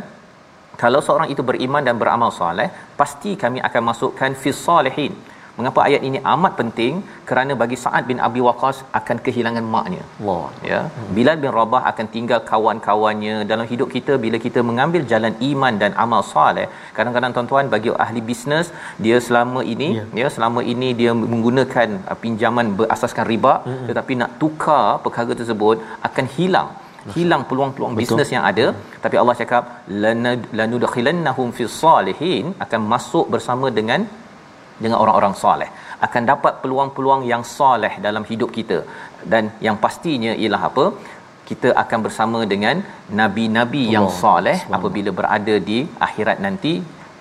kalau 0.83 1.01
seorang 1.07 1.29
itu 1.35 1.43
beriman 1.51 1.83
dan 1.87 1.97
beramal 2.03 2.31
soleh 2.41 2.69
pasti 3.01 3.31
kami 3.43 3.59
akan 3.69 3.83
masukkan 3.91 4.33
fis 4.43 4.59
salihin 4.67 5.13
Mengapa 5.59 5.81
ayat 5.89 6.03
ini 6.09 6.19
amat 6.35 6.53
penting? 6.61 6.95
Kerana 7.29 7.53
bagi 7.63 7.77
Sa'ad 7.85 8.05
bin 8.11 8.19
Abi 8.27 8.41
Waqqas 8.49 8.79
akan 8.99 9.17
kehilangan 9.27 9.65
maknya. 9.75 10.03
Allah. 10.21 10.45
Ya. 10.71 10.81
Bilal 11.17 11.39
bin 11.45 11.53
Rabah 11.59 11.83
akan 11.93 12.07
tinggal 12.17 12.41
kawan-kawannya 12.51 13.37
dalam 13.53 13.67
hidup 13.73 13.89
kita 13.97 14.15
bila 14.25 14.39
kita 14.47 14.63
mengambil 14.71 15.03
jalan 15.13 15.35
iman 15.51 15.75
dan 15.83 15.93
amal 16.05 16.23
soleh. 16.33 16.69
Kadang-kadang 16.99 17.35
tuan-tuan 17.37 17.67
bagi 17.75 17.91
ahli 18.05 18.21
bisnes 18.31 18.69
dia 19.05 19.17
selama 19.27 19.61
ini 19.75 19.89
yeah. 19.99 20.19
ya 20.21 20.29
selama 20.37 20.61
ini 20.73 20.89
dia 21.01 21.13
menggunakan 21.33 21.89
uh, 22.11 22.19
pinjaman 22.25 22.67
berasaskan 22.81 23.27
riba 23.33 23.55
hmm. 23.69 23.87
tetapi 23.89 24.13
nak 24.21 24.31
tukar 24.43 24.87
perkara 25.07 25.35
tersebut 25.41 25.79
akan 26.09 26.27
hilang 26.37 26.71
hilang 27.17 27.43
peluang-peluang 27.49 27.95
bisnes 27.99 28.31
yang 28.37 28.45
ada 28.51 28.67
hmm. 28.71 28.81
tapi 29.05 29.17
Allah 29.21 29.35
cakap 29.43 29.65
lanudkhilannahum 30.61 31.51
fis 31.59 31.77
salihin 31.83 32.47
akan 32.65 32.81
masuk 32.95 33.27
bersama 33.35 33.69
dengan 33.79 34.03
dengan 34.83 34.99
orang-orang 35.03 35.35
soleh 35.43 35.71
akan 36.07 36.23
dapat 36.33 36.53
peluang-peluang 36.63 37.23
yang 37.31 37.43
soleh 37.59 37.93
dalam 38.07 38.25
hidup 38.31 38.51
kita. 38.59 38.79
Dan 39.33 39.45
yang 39.67 39.77
pastinya 39.85 40.33
ialah 40.43 40.63
apa? 40.71 40.85
Kita 41.49 41.69
akan 41.83 41.99
bersama 42.07 42.41
dengan 42.53 42.77
nabi-nabi 43.21 43.85
Allah. 43.85 43.95
yang 43.97 44.09
soleh 44.23 44.59
apabila 44.79 45.13
berada 45.21 45.57
di 45.71 45.81
akhirat 46.09 46.41
nanti. 46.47 46.75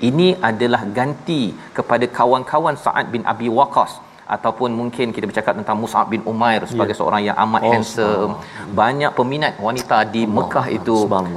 Ini 0.08 0.28
adalah 0.50 0.82
ganti 0.98 1.44
kepada 1.78 2.06
kawan-kawan 2.18 2.76
Sa'ad 2.84 3.08
bin 3.14 3.24
Abi 3.32 3.48
Waqqas 3.60 3.94
ataupun 4.36 4.70
mungkin 4.80 5.14
kita 5.16 5.26
bercakap 5.30 5.54
tentang 5.60 5.78
Mus'ab 5.82 6.08
bin 6.14 6.22
Umair 6.32 6.62
sebagai 6.72 6.94
yeah. 6.94 7.00
seorang 7.00 7.22
yang 7.28 7.38
amat 7.44 7.62
oh, 7.66 7.72
handsome 7.72 8.34
banyak 8.80 9.12
peminat 9.20 9.54
wanita 9.68 9.98
di 10.16 10.24
Allah. 10.26 10.36
Mekah 10.38 10.66
itu 10.78 10.96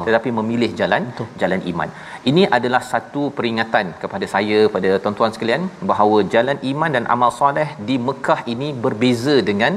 tetapi 0.08 0.30
memilih 0.38 0.70
jalan 0.80 1.04
Betul. 1.10 1.28
jalan 1.42 1.62
iman 1.72 1.88
ini 2.30 2.42
adalah 2.58 2.82
satu 2.92 3.22
peringatan 3.38 3.86
kepada 4.02 4.28
saya 4.34 4.58
pada 4.74 4.90
tuan-tuan 5.04 5.34
sekalian 5.36 5.64
bahawa 5.92 6.18
jalan 6.34 6.58
iman 6.72 6.92
dan 6.98 7.06
amal 7.14 7.32
soleh 7.40 7.68
di 7.90 7.96
Mekah 8.08 8.40
ini 8.54 8.70
berbeza 8.86 9.36
dengan 9.50 9.74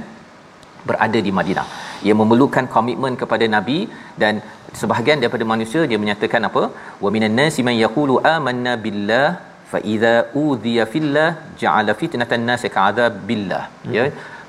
berada 0.89 1.19
di 1.27 1.31
Madinah 1.39 1.67
ia 2.07 2.13
memerlukan 2.21 2.65
komitmen 2.75 3.13
kepada 3.21 3.45
nabi 3.55 3.79
dan 4.23 4.43
sebahagian 4.79 5.19
daripada 5.21 5.45
manusia 5.53 5.81
dia 5.89 5.99
menyatakan 6.03 6.43
apa 6.49 6.63
wa 7.03 7.09
minan 7.15 7.35
nasi 7.39 7.61
man 7.67 7.77
yaqulu 7.85 8.15
amanna 8.35 8.73
billah 8.85 9.27
fa 9.73 9.81
idza 9.93 10.15
udhiya 10.43 10.85
fillah 10.93 11.29
ja'ala 11.63 11.93
fitnatan 12.01 12.43
nasi 12.49 12.69
ka'adzab 12.77 13.15
billah 13.29 13.63
hmm. 13.71 13.93
ya 13.97 14.05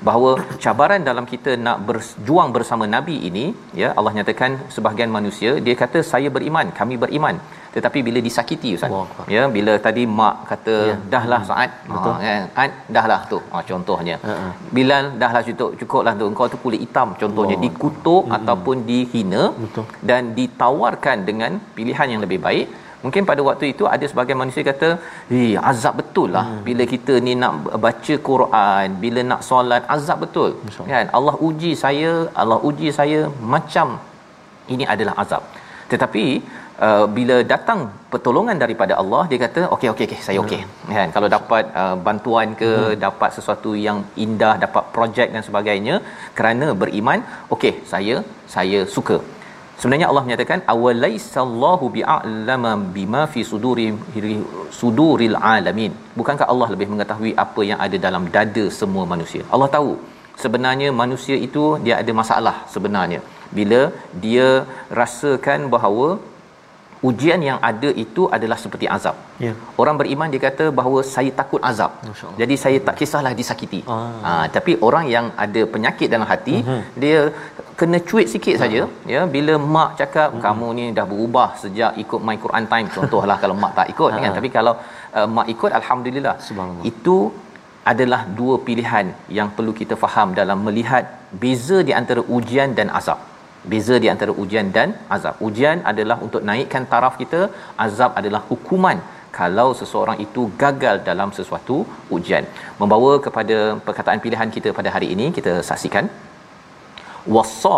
bahawa 0.07 0.31
cabaran 0.63 1.01
dalam 1.09 1.25
kita 1.33 1.51
nak 1.65 1.77
berjuang 1.89 2.49
bersama 2.55 2.85
nabi 2.95 3.15
ini 3.29 3.45
ya 3.81 3.89
Allah 3.97 4.13
nyatakan 4.17 4.51
sebahagian 4.75 5.11
manusia 5.17 5.51
dia 5.65 5.75
kata 5.83 5.99
saya 6.11 6.29
beriman 6.35 6.67
kami 6.79 6.95
beriman 7.03 7.37
tetapi 7.75 7.99
bila 8.07 8.19
disakiti 8.27 8.69
ustaz 8.77 8.91
ya 9.35 9.43
bila 9.55 9.73
tadi 9.85 10.03
mak 10.19 10.35
kata 10.51 10.75
ya. 10.89 10.95
dahlah 11.13 11.39
saat 11.49 11.71
betul 11.91 12.13
ha, 12.25 12.35
kan 12.57 12.69
dahlah 12.97 13.19
tu 13.31 13.39
ha, 13.53 13.63
contohnya 13.71 14.15
uh-huh. 14.31 14.51
bilal 14.77 15.07
dahlah 15.23 15.41
cukup 15.47 15.71
cukuplah 15.81 16.13
tu 16.21 16.27
engkau 16.31 16.47
tu 16.53 16.59
kulit 16.63 16.81
hitam 16.85 17.09
contohnya 17.23 17.55
Allah. 17.57 17.65
dikutuk 17.65 18.23
uh-huh. 18.23 18.37
ataupun 18.37 18.77
dihina 18.89 19.43
betul. 19.63 19.85
dan 20.11 20.31
ditawarkan 20.39 21.19
dengan 21.29 21.53
pilihan 21.77 22.09
yang 22.13 22.23
lebih 22.27 22.39
baik 22.47 22.67
Mungkin 23.03 23.23
pada 23.29 23.41
waktu 23.47 23.65
itu 23.73 23.83
ada 23.95 24.05
sebagian 24.11 24.39
manusia 24.41 24.63
kata, 24.71 24.89
"Eh, 25.39 25.53
azab 25.71 25.95
betul 26.01 26.29
lah 26.35 26.45
hmm. 26.49 26.61
bila 26.67 26.83
kita 26.93 27.13
ni 27.27 27.33
nak 27.43 27.53
baca 27.85 28.15
Quran, 28.29 28.87
bila 29.03 29.21
nak 29.31 29.41
solat, 29.49 29.83
azab 29.95 30.19
betul." 30.25 30.51
Betul. 30.67 30.85
Kan? 30.93 31.07
Allah 31.19 31.35
uji 31.47 31.71
saya, 31.83 32.11
Allah 32.43 32.59
uji 32.69 32.89
saya 32.99 33.21
macam 33.55 33.99
ini 34.75 34.85
adalah 34.93 35.15
azab. 35.23 35.43
Tetapi 35.91 36.25
uh, 36.87 37.05
bila 37.17 37.35
datang 37.53 37.79
pertolongan 38.13 38.57
daripada 38.63 38.93
Allah, 39.01 39.21
dia 39.31 39.39
kata, 39.45 39.61
"Okey, 39.75 39.89
okey, 39.93 40.05
okey, 40.07 40.19
saya 40.27 40.39
okey." 40.45 40.61
Hmm. 40.65 40.95
Kan? 40.97 41.09
Kalau 41.15 41.29
dapat 41.37 41.65
uh, 41.81 41.95
bantuan 42.07 42.57
ke, 42.61 42.71
hmm. 42.73 42.97
dapat 43.05 43.29
sesuatu 43.37 43.73
yang 43.87 43.99
indah, 44.25 44.53
dapat 44.65 44.83
projek 44.97 45.29
dan 45.35 45.45
sebagainya 45.49 45.97
kerana 46.39 46.69
beriman, 46.83 47.21
okey, 47.57 47.73
saya 47.93 48.17
saya 48.57 48.81
suka. 48.97 49.19
Sebenarnya 49.85 50.07
Allah 50.11 50.23
menyatakan 50.27 50.59
awalaisallahu 50.73 51.85
bi'alama 51.95 52.71
bima 52.95 53.19
fi 53.33 53.41
suduri 53.49 53.85
suduril 54.77 55.35
alamin. 55.49 55.91
Bukankah 56.19 56.47
Allah 56.53 56.67
lebih 56.73 56.87
mengetahui 56.93 57.31
apa 57.43 57.61
yang 57.69 57.79
ada 57.85 57.97
dalam 58.05 58.23
dada 58.35 58.63
semua 58.77 59.03
manusia? 59.11 59.43
Allah 59.53 59.67
tahu 59.75 59.91
sebenarnya 60.43 60.89
manusia 61.01 61.35
itu 61.47 61.63
dia 61.85 61.95
ada 62.01 62.13
masalah 62.21 62.55
sebenarnya 62.75 63.19
bila 63.57 63.81
dia 64.25 64.47
rasakan 65.01 65.69
bahawa 65.75 66.07
ujian 67.09 67.41
yang 67.47 67.57
ada 67.69 67.89
itu 68.03 68.23
adalah 68.35 68.57
seperti 68.63 68.85
azab. 68.95 69.15
Ya. 69.45 69.53
Orang 69.81 69.95
beriman 70.01 70.31
dia 70.33 70.41
kata 70.47 70.65
bahawa 70.79 70.99
saya 71.15 71.31
takut 71.39 71.61
azab. 71.69 71.91
Jadi 72.41 72.55
saya 72.63 72.77
tak 72.87 72.95
kisahlah 73.01 73.33
disakiti. 73.41 73.81
Ah. 73.95 73.99
Ha, 74.25 74.31
tapi 74.55 74.73
orang 74.87 75.05
yang 75.15 75.25
ada 75.45 75.61
penyakit 75.73 76.07
dalam 76.13 76.27
hati, 76.33 76.55
Mhm. 76.63 76.81
dia 77.03 77.19
kena 77.79 77.99
cuit 78.09 78.27
sikit 78.33 78.55
saja 78.61 78.81
Ah. 78.85 78.89
ya 79.13 79.21
bila 79.35 79.53
mak 79.75 79.89
cakap 80.01 80.29
Mhm. 80.33 80.41
kamu 80.45 80.67
ni 80.77 80.85
dah 80.97 81.05
berubah 81.11 81.47
sejak 81.63 81.91
ikut 82.03 82.21
my 82.27 82.37
Quran 82.43 82.65
time 82.73 82.87
contohlah 82.97 83.37
kalau 83.43 83.55
mak 83.63 83.73
tak 83.79 83.87
ikut 83.93 84.11
kan 84.23 84.29
Ah. 84.31 84.35
tapi 84.37 84.49
kalau 84.57 84.73
uh, 85.17 85.27
mak 85.37 85.47
ikut 85.53 85.71
alhamdulillah 85.79 86.35
itu 86.91 87.17
adalah 87.91 88.21
dua 88.39 88.55
pilihan 88.67 89.07
yang 89.37 89.49
perlu 89.55 89.73
kita 89.79 89.95
faham 90.03 90.31
dalam 90.39 90.63
melihat 90.67 91.03
beza 91.43 91.83
di 91.87 91.93
antara 91.99 92.21
ujian 92.37 92.71
dan 92.79 92.87
azab 92.99 93.19
beza 93.71 93.95
di 94.03 94.07
antara 94.13 94.31
ujian 94.43 94.67
dan 94.77 94.89
azab. 95.15 95.35
Ujian 95.47 95.79
adalah 95.91 96.17
untuk 96.27 96.41
naikkan 96.49 96.85
taraf 96.93 97.15
kita 97.21 97.41
azab 97.85 98.11
adalah 98.21 98.41
hukuman 98.49 98.99
kalau 99.39 99.67
seseorang 99.79 100.17
itu 100.25 100.43
gagal 100.61 100.97
dalam 101.09 101.31
sesuatu 101.37 101.77
ujian. 102.17 102.45
Membawa 102.81 103.11
kepada 103.25 103.57
perkataan 103.87 104.21
pilihan 104.25 104.51
kita 104.55 104.71
pada 104.79 104.91
hari 104.95 105.09
ini 105.15 105.27
kita 105.39 105.53
saksikan. 105.69 106.07
Wasa 107.35 107.77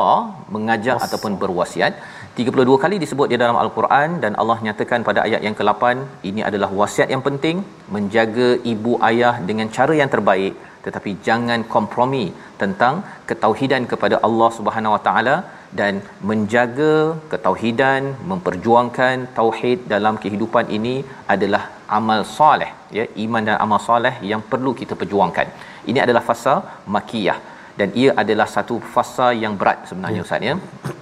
mengajar 0.55 0.95
Wasa. 0.97 1.05
ataupun 1.07 1.33
berwasiat. 1.43 1.93
32 2.39 2.81
kali 2.83 2.95
disebut 3.03 3.27
di 3.31 3.37
dalam 3.41 3.57
al-Quran 3.61 4.09
dan 4.23 4.33
Allah 4.41 4.57
nyatakan 4.65 5.01
pada 5.07 5.19
ayat 5.27 5.41
yang 5.45 5.55
ke-8 5.59 5.83
ini 6.29 6.41
adalah 6.49 6.69
wasiat 6.79 7.09
yang 7.13 7.23
penting 7.27 7.57
menjaga 7.95 8.49
ibu 8.73 8.93
ayah 9.09 9.33
dengan 9.49 9.67
cara 9.77 9.93
yang 10.01 10.11
terbaik 10.15 10.53
tetapi 10.85 11.11
jangan 11.27 11.61
kompromi 11.75 12.25
tentang 12.61 12.95
ketauhidan 13.29 13.85
kepada 13.91 14.17
Allah 14.27 14.49
Subhanahu 14.57 14.95
Wa 14.95 15.01
Taala 15.07 15.35
dan 15.79 15.93
menjaga 16.29 16.93
ketauhidan 17.31 18.03
memperjuangkan 18.31 19.15
tauhid 19.39 19.79
dalam 19.93 20.15
kehidupan 20.23 20.65
ini 20.77 20.95
adalah 21.35 21.63
amal 21.97 22.21
soleh 22.37 22.71
ya 22.97 23.05
iman 23.25 23.43
dan 23.47 23.57
amal 23.65 23.79
soleh 23.89 24.15
yang 24.31 24.41
perlu 24.51 24.71
kita 24.81 24.95
perjuangkan. 25.01 25.47
Ini 25.91 25.99
adalah 26.05 26.23
fasa 26.29 26.55
makiyah 26.95 27.39
dan 27.79 27.89
ia 28.01 28.11
adalah 28.21 28.47
satu 28.55 28.77
fasa 28.93 29.27
yang 29.43 29.55
berat 29.61 29.79
sebenarnya 29.89 30.21
ustaz 30.27 30.47
ya. 30.49 30.55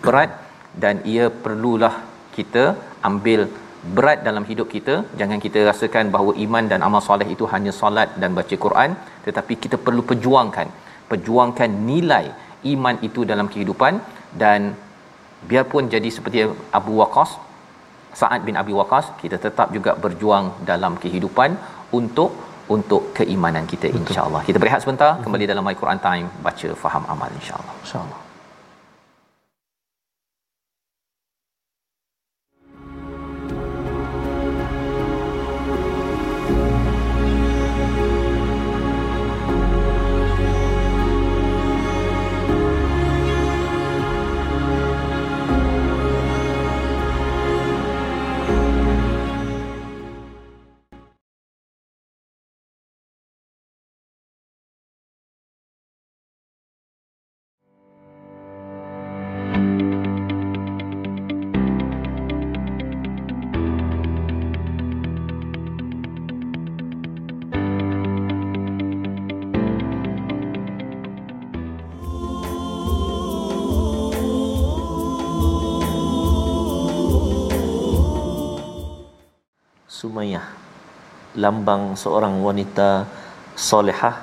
Berat 0.05 0.31
dan 0.83 0.95
ia 1.13 1.27
perlulah 1.45 1.93
kita 2.37 2.65
ambil 3.09 3.41
berat 3.95 4.19
dalam 4.27 4.43
hidup 4.49 4.67
kita. 4.75 4.95
Jangan 5.19 5.39
kita 5.45 5.59
rasakan 5.69 6.09
bahawa 6.15 6.33
iman 6.45 6.65
dan 6.71 6.81
amal 6.87 7.03
soleh 7.09 7.27
itu 7.35 7.45
hanya 7.53 7.71
solat 7.81 8.09
dan 8.21 8.33
baca 8.39 8.57
Quran 8.65 8.91
tetapi 9.27 9.55
kita 9.65 9.79
perlu 9.87 10.03
perjuangkan. 10.11 10.69
Perjuangkan 11.11 11.71
nilai 11.91 12.25
iman 12.73 12.95
itu 13.07 13.21
dalam 13.31 13.47
kehidupan 13.53 13.93
dan 14.43 14.75
biarpun 15.49 15.91
jadi 15.95 16.09
seperti 16.17 16.47
Abu 16.79 16.93
Waqas 17.01 17.31
Sa'ad 18.19 18.41
bin 18.47 18.55
Abi 18.61 18.73
Waqas 18.79 19.05
kita 19.21 19.37
tetap 19.45 19.67
juga 19.75 19.93
berjuang 20.03 20.45
dalam 20.69 20.95
kehidupan 21.03 21.59
untuk 21.99 22.31
untuk 22.75 23.13
keimanan 23.17 23.65
kita 23.69 23.87
insya-Allah. 23.93 24.41
Kita 24.47 24.57
berehat 24.61 24.81
sebentar 24.81 25.21
kembali 25.23 25.45
dalam 25.51 25.61
My 25.67 25.77
Quran 25.81 25.99
Time 26.01 26.27
baca 26.45 26.67
faham 26.83 27.03
amal 27.13 27.29
insya-Allah. 27.39 27.75
InsyaAllah. 27.85 28.24
Lambang 81.43 81.95
seorang 82.03 82.33
wanita 82.47 83.05
solehah 83.55 84.15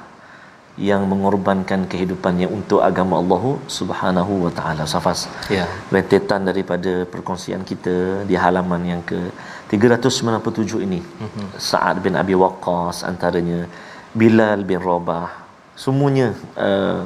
yang 0.81 1.05
mengorbankan 1.05 1.85
kehidupannya 1.85 2.49
untuk 2.49 2.81
agama 2.81 3.21
Allah 3.21 3.45
Subhanahu 3.79 4.49
wa 4.49 4.53
taala. 4.59 4.89
Safas. 4.89 5.29
Ya. 5.53 5.69
Rentetan 5.93 6.49
daripada 6.49 7.05
perkongsian 7.05 7.61
kita 7.71 8.25
di 8.25 8.33
halaman 8.33 8.81
yang 8.93 9.03
ke 9.05 9.21
397 9.69 10.81
ini. 10.87 11.01
Mm-hmm. 11.05 11.47
Sa'ad 11.61 12.01
bin 12.01 12.17
Abi 12.17 12.33
Waqqas 12.33 13.05
antaranya 13.05 13.69
Bilal 14.17 14.65
bin 14.65 14.81
Rabah 14.81 15.29
semuanya 15.77 16.33
uh, 16.57 17.05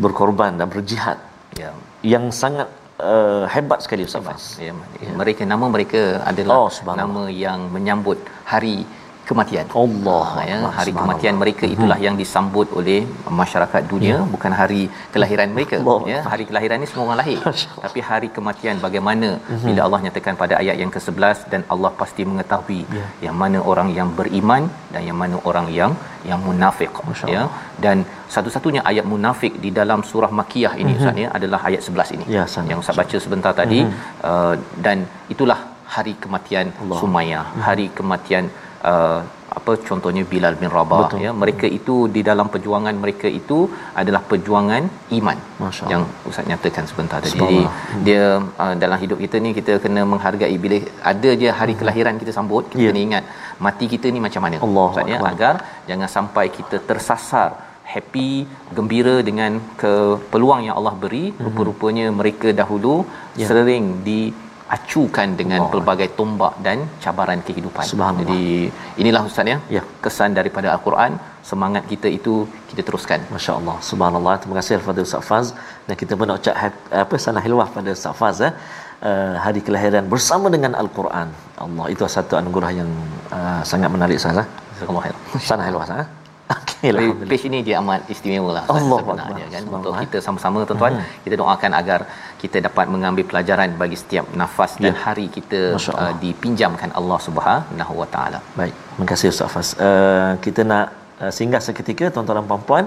berkorban 0.00 0.56
dan 0.60 0.68
berjihad 0.68 1.18
Ya. 1.56 1.72
yang 2.04 2.28
sangat 2.28 2.68
uh, 3.00 3.48
hebat 3.48 3.80
sekali 3.80 4.04
Ustaz 4.04 4.20
Fas. 4.20 4.44
Ya, 4.60 4.76
ya. 5.00 5.12
Mereka 5.16 5.48
nama 5.48 5.64
mereka 5.72 6.20
adalah 6.20 6.68
Oh, 6.68 6.70
nama 6.92 7.32
yang 7.32 7.72
menyambut 7.72 8.20
hari 8.44 8.84
kematian. 9.30 9.66
Allah 9.82 10.24
Ha, 10.36 10.40
ya, 10.50 10.56
hari 10.78 10.92
kematian 10.98 11.34
mereka 11.42 11.64
itulah 11.74 11.98
yang 12.06 12.14
disambut 12.20 12.68
oleh 12.78 12.98
masyarakat 13.40 13.82
dunia 13.92 14.16
bukan 14.34 14.52
hari 14.60 14.82
kelahiran 15.14 15.48
mereka. 15.56 15.76
Allah. 15.82 16.00
Ya 16.12 16.18
hari 16.32 16.44
kelahiran 16.50 16.78
ni 16.82 16.88
semua 16.90 17.04
orang 17.06 17.18
lahir. 17.22 17.38
Tapi 17.84 18.00
hari 18.10 18.28
kematian 18.36 18.76
bagaimana? 18.86 19.28
Bila 19.68 19.80
Allah 19.86 20.00
nyatakan 20.06 20.34
pada 20.42 20.54
ayat 20.62 20.76
yang 20.82 20.92
ke-11 20.96 21.38
dan 21.54 21.60
Allah 21.76 21.92
pasti 22.02 22.24
mengetahui 22.32 22.80
Ya. 22.98 23.06
yang 23.26 23.36
mana 23.42 23.58
orang 23.70 23.88
yang 23.98 24.08
beriman 24.18 24.62
dan 24.94 25.02
yang 25.08 25.18
mana 25.22 25.36
orang 25.50 25.66
yang 25.78 25.92
yang 26.30 26.40
munafik 26.48 26.90
Masya 27.08 27.26
ya. 27.36 27.42
Dan 27.84 27.96
satu-satunya 28.34 28.80
ayat 28.90 29.04
munafik 29.14 29.52
di 29.64 29.70
dalam 29.78 30.00
surah 30.10 30.30
makiyah 30.40 30.74
ini 30.82 30.92
Ustaz 31.00 31.18
ya 31.24 31.28
adalah 31.38 31.60
ayat 31.68 31.82
11 31.88 32.14
ini. 32.16 32.24
Ya, 32.36 32.44
sana. 32.52 32.68
yang 32.72 32.80
Ustaz 32.82 32.98
baca 33.00 33.16
sebentar 33.26 33.52
tadi. 33.60 33.80
Uh, 34.30 34.54
dan 34.86 34.98
itulah 35.34 35.58
hari 35.96 36.14
kematian 36.22 36.66
Allah. 36.82 36.98
Sumayyah. 37.02 37.44
Hari 37.68 37.86
kematian 37.98 38.46
uh, 38.92 39.20
apa 39.58 39.72
contohnya 39.88 40.22
Bilal 40.30 40.54
bin 40.60 40.70
Rabah 40.76 40.98
Betul. 41.02 41.20
ya 41.24 41.30
mereka 41.42 41.66
itu 41.78 41.94
di 42.14 42.20
dalam 42.28 42.46
perjuangan 42.54 42.94
mereka 43.04 43.28
itu 43.40 43.58
adalah 44.00 44.20
perjuangan 44.30 44.82
iman 45.18 45.38
Masya 45.62 45.84
yang 45.92 46.02
Ustaz 46.30 46.48
nyatakan 46.50 46.84
sebentar 46.90 47.18
tadi 47.24 47.32
jadi 47.34 47.58
Subhanallah. 47.60 48.02
dia 48.06 48.24
uh, 48.64 48.74
dalam 48.82 48.98
hidup 49.04 49.18
kita 49.24 49.36
ni 49.44 49.52
kita 49.58 49.74
kena 49.84 50.02
menghargai 50.12 50.56
bila 50.64 50.78
ada 51.12 51.30
je 51.42 51.50
hari 51.60 51.76
kelahiran 51.82 52.20
kita 52.24 52.34
sambut 52.38 52.64
kita 52.72 52.82
Ya. 52.86 52.90
kena 52.90 53.02
ingat 53.08 53.24
mati 53.66 53.86
kita 53.94 54.08
ni 54.16 54.20
macam 54.26 54.42
mana 54.46 54.58
Allahu 54.66 54.90
Ustaz 54.94 55.12
ya 55.14 55.20
agar 55.32 55.54
jangan 55.90 56.10
sampai 56.16 56.46
kita 56.58 56.78
tersasar 56.90 57.48
happy 57.94 58.30
gembira 58.76 59.16
dengan 59.28 59.52
ke 59.80 59.92
peluang 60.32 60.62
yang 60.66 60.76
Allah 60.78 60.94
beri 61.02 61.24
rupa-rupanya 61.46 62.06
mereka 62.20 62.48
dahulu. 62.60 62.94
Ya. 63.40 63.46
sering 63.50 63.84
diacukan 64.66 65.28
dengan 65.40 65.60
Allah. 65.60 65.72
pelbagai 65.72 66.08
tombak 66.18 66.54
dan 66.66 66.78
cabaran 67.04 67.40
kehidupan 67.48 67.84
jadi 68.22 68.42
inilah 69.02 69.22
ustaz 69.28 69.52
ya 69.52 69.58
Ya. 69.76 69.82
kesan 70.04 70.30
daripada 70.38 70.68
al-Quran 70.74 71.12
semangat 71.50 71.84
kita 71.92 72.08
itu 72.18 72.34
kita 72.70 72.82
teruskan 72.88 73.20
Masya 73.34 73.52
Allah, 73.58 73.76
Subhanallah. 73.90 74.34
Terima 74.42 74.56
kasih 74.58 74.78
kepada 74.82 75.00
Ustaz 75.06 75.24
Faz 75.28 75.46
dan 75.86 75.94
kita 76.00 76.12
pun 76.18 76.26
nak 76.30 76.38
ucap 76.40 76.56
apa 77.02 77.14
sanah 77.24 77.42
hilwah 77.46 77.68
pada 77.76 77.90
Ustaz 77.98 78.16
Faz 78.20 78.40
eh. 78.48 78.52
Uh, 79.08 79.34
hari 79.44 79.60
kelahiran 79.66 80.04
bersama 80.12 80.46
dengan 80.54 80.72
Al-Quran. 80.82 81.28
Allah 81.64 81.86
itu 81.92 82.02
satu 82.16 82.34
anugerah 82.40 82.70
yang 82.80 82.90
uh, 83.38 83.60
sangat 83.70 83.90
menarik 83.94 84.16
jazakallahu 84.24 85.04
khair 85.04 85.16
Sanah 85.48 85.66
hilwah 85.68 85.84
Ustaz. 85.88 86.25
Jadi, 86.76 87.04
page 87.24 87.44
ini 87.46 87.58
dia 87.60 87.80
amat 87.80 88.04
istimewa 88.06 88.50
lah 88.52 88.64
Allah 88.68 88.98
sebenarnya 89.00 89.24
Akbar. 89.24 89.48
kan 89.48 89.62
Subhanallah. 89.64 89.78
untuk 89.80 89.92
kita 90.04 90.18
sama-sama 90.20 90.56
tuan-tuan 90.64 90.94
kita 91.24 91.34
doakan 91.34 91.72
agar 91.72 92.00
kita 92.36 92.56
dapat 92.60 92.86
mengambil 92.86 93.24
pelajaran 93.24 93.68
bagi 93.74 93.96
setiap 93.96 94.26
nafas 94.34 94.76
dan 94.76 94.92
Ya. 94.92 95.00
hari 95.02 95.26
kita 95.28 95.60
Allah. 95.74 95.96
uh, 96.02 96.14
dipinjamkan 96.16 96.92
Allah 96.92 97.18
Subhanahu 97.18 97.92
wa 97.96 98.06
taala 98.06 98.38
Baik, 98.54 98.74
terima 98.76 99.06
kasih 99.06 99.26
Ustaz 99.28 99.48
Faz. 99.48 99.68
Uh, 99.78 100.36
kita 100.38 100.62
nak 100.62 100.86
uh, 101.16 101.32
singgah 101.32 101.60
seketika 101.60 102.08
tuan-tuan 102.10 102.38
dan 102.38 102.46
puan-puan. 102.46 102.84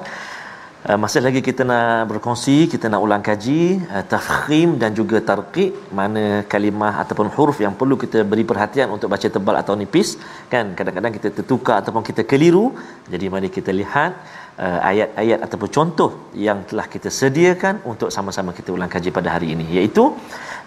Uh, 0.88 0.96
masih 1.04 1.20
lagi 1.26 1.40
kita 1.48 1.68
nak 1.70 2.08
berkongsi, 2.10 2.58
kita 2.74 2.88
nak 2.92 3.02
ulang 3.06 3.24
kaji 3.30 3.84
uh, 3.94 4.04
tafkhim 4.12 4.80
dan 4.82 4.92
juga 5.00 5.18
tarqiq 5.30 5.92
mana 5.98 6.24
kalimah 6.52 6.94
ataupun 7.04 7.28
huruf 7.36 7.58
yang 7.66 7.74
perlu 7.80 7.96
kita 8.04 8.20
beri 8.32 8.46
perhatian 8.52 8.88
untuk 8.96 9.12
baca 9.14 9.28
tebal 9.36 9.60
atau 9.62 9.76
nipis. 9.82 10.10
Kan 10.54 10.72
kadang-kadang 10.80 11.12
kita 11.18 11.30
tertukar 11.38 11.76
ataupun 11.84 12.04
kita 12.10 12.24
keliru 12.32 12.66
jadi 13.12 13.28
mari 13.34 13.52
kita 13.58 13.76
lihat 13.82 14.12
uh, 14.56 14.80
ayat-ayat 14.92 15.44
ataupun 15.46 15.70
contoh 15.78 16.12
yang 16.48 16.64
telah 16.72 16.88
kita 16.96 17.12
sediakan 17.20 17.84
untuk 17.92 18.08
sama-sama 18.18 18.56
kita 18.56 18.72
ulang 18.72 18.92
kaji 18.96 19.12
pada 19.20 19.36
hari 19.36 19.52
ini. 19.56 19.68
Iaitu 19.76 20.04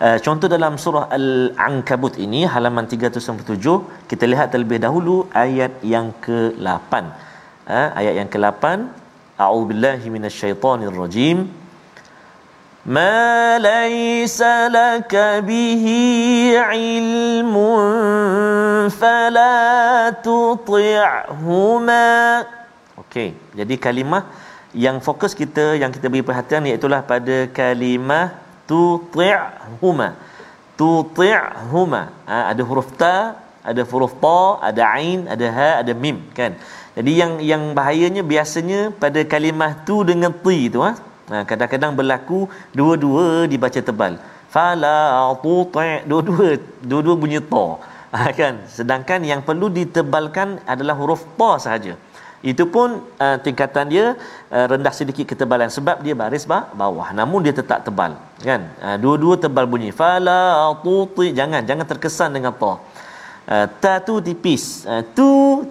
uh, 0.05 0.19
contoh 0.27 0.51
dalam 0.57 0.77
surah 0.85 1.09
al-ankabut 1.19 2.21
ini 2.27 2.43
halaman 2.45 2.85
397 2.85 4.13
kita 4.13 4.27
lihat 4.35 4.53
terlebih 4.53 4.77
dahulu 4.77 5.17
ayat 5.47 5.73
yang 5.95 6.13
ke-8 6.27 6.93
uh, 7.77 7.89
ayat 8.01 8.15
yang 8.21 8.29
ke-8 8.29 9.01
a'udzubillahi 9.42 10.08
minasyaitonirrajim 10.10 11.68
ما 12.88 13.60
ليس 13.60 14.40
لك 14.72 15.12
به 15.44 15.86
علم 16.56 17.56
فلا 18.88 20.10
تطعهما 20.24 22.08
Okey, 22.98 23.36
jadi 23.52 23.76
kalimah 23.76 24.24
yang 24.72 25.04
fokus 25.04 25.36
kita 25.36 25.76
yang 25.80 25.92
kita 25.92 26.08
beri 26.12 26.24
perhatian 26.24 26.64
iaitu 26.64 26.88
pada 26.88 27.38
kalimah 27.52 28.36
tuti'huma. 28.68 30.16
Tuti'huma. 30.80 32.02
Ha, 32.28 32.52
ada 32.52 32.64
huruf 32.64 32.90
ta, 33.00 33.36
ada 33.71 33.83
huruf 33.91 34.13
ta, 34.25 34.41
ada 34.69 34.83
ain, 34.99 35.21
ada 35.35 35.47
ha, 35.59 35.71
ada 35.83 35.93
mim 36.03 36.19
kan. 36.39 36.53
Jadi 36.97 37.13
yang 37.21 37.33
yang 37.51 37.63
bahayanya 37.79 38.23
biasanya 38.33 38.81
pada 39.03 39.21
kalimah 39.33 39.73
tu 39.89 39.97
dengan 40.11 40.33
ti 40.45 40.59
tu 40.75 40.81
ha. 40.85 40.93
ha 41.33 41.37
kadang-kadang 41.51 41.93
berlaku 41.99 42.41
dua-dua 42.79 43.27
dibaca 43.53 43.81
tebal. 43.89 44.15
Fala 44.55 44.99
tuti' 45.45 46.05
dua-dua 46.11 46.49
dua-dua 46.91 47.17
bunyi 47.23 47.41
ta. 47.55 47.67
Ha, 48.13 48.29
kan. 48.41 48.55
Sedangkan 48.79 49.21
yang 49.25 49.41
perlu 49.49 49.67
ditebalkan 49.79 50.49
adalah 50.73 50.97
huruf 51.01 51.23
ta 51.41 51.53
sahaja 51.67 51.95
itu 52.51 52.65
pun 52.75 52.89
uh, 53.25 53.37
tingkatan 53.47 53.87
dia 53.93 54.07
uh, 54.51 54.67
rendah 54.73 54.95
sedikit 55.01 55.27
ketebalan 55.31 55.71
sebab 55.77 56.03
dia 56.05 56.15
baris 56.23 56.45
ba- 56.53 56.67
bawah 56.81 57.09
namun 57.19 57.47
dia 57.47 57.55
tetap 57.61 57.87
tebal 57.87 58.19
kan 58.43 58.63
uh, 58.87 58.97
dua-dua 59.03 59.39
tebal 59.45 59.67
bunyi 59.73 59.95
fala 60.01 60.75
tuti 60.83 61.31
jangan 61.39 61.63
jangan 61.71 61.87
terkesan 61.87 62.35
dengan 62.37 62.53
ta 62.63 62.73
uh, 63.49 63.67
ta 63.83 63.99
tu 64.03 64.19
tipis 64.21 64.85
uh, 64.87 65.03
tu 65.17 65.31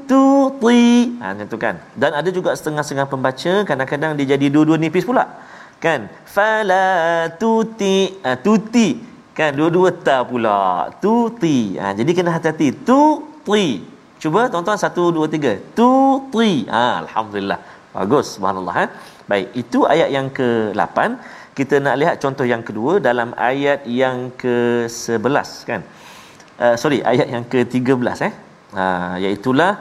tu 0.09 0.23
ti 0.63 1.15
ha 1.21 1.35
macam 1.35 1.47
tu 1.53 1.59
kan 1.61 1.75
dan 1.95 2.11
ada 2.19 2.29
juga 2.33 2.51
setengah-setengah 2.57 3.07
pembaca 3.07 3.53
kadang-kadang 3.69 4.11
dia 4.17 4.35
jadi 4.35 4.45
dua-dua 4.51 4.77
nipis 4.81 5.07
pula 5.07 5.25
kan 5.83 6.09
fala 6.25 7.29
tuti 7.41 8.15
uh, 8.23 8.37
tuti 8.39 8.89
kan 9.37 9.51
dua-dua 9.55 9.89
ta 9.95 10.17
pula 10.27 10.91
tuti 11.03 11.75
ha 11.81 11.93
jadi 11.95 12.11
kena 12.17 12.35
hati-hati 12.35 12.67
tu 12.87 13.01
ti 13.47 13.91
Cuba 14.21 14.41
tuan-tuan 14.53 14.77
satu, 14.77 15.03
dua, 15.09 15.25
tiga. 15.25 15.57
Tu, 15.77 15.91
tri. 16.29 16.69
Ha, 16.69 17.01
Alhamdulillah. 17.01 17.57
Bagus. 17.89 18.37
Subhanallah. 18.37 18.75
Ha? 18.79 18.85
Baik. 19.25 19.47
Itu 19.61 19.79
ayat 19.93 20.09
yang 20.13 20.27
ke-8. 20.29 20.97
Kita 21.57 21.81
nak 21.85 21.95
lihat 22.01 22.15
contoh 22.21 22.45
yang 22.45 22.61
kedua 22.61 23.01
dalam 23.01 23.33
ayat 23.33 23.81
yang 23.89 24.29
ke-11. 24.37 25.49
Kan? 25.65 25.81
uh, 26.63 26.75
sorry 26.81 26.99
ayat 27.11 27.27
yang 27.33 27.43
ke-13 27.51 28.17
eh? 28.27 28.33
Ha, 28.71 28.81
uh, 28.81 29.15
iaitu 29.23 29.51
lah 29.59 29.73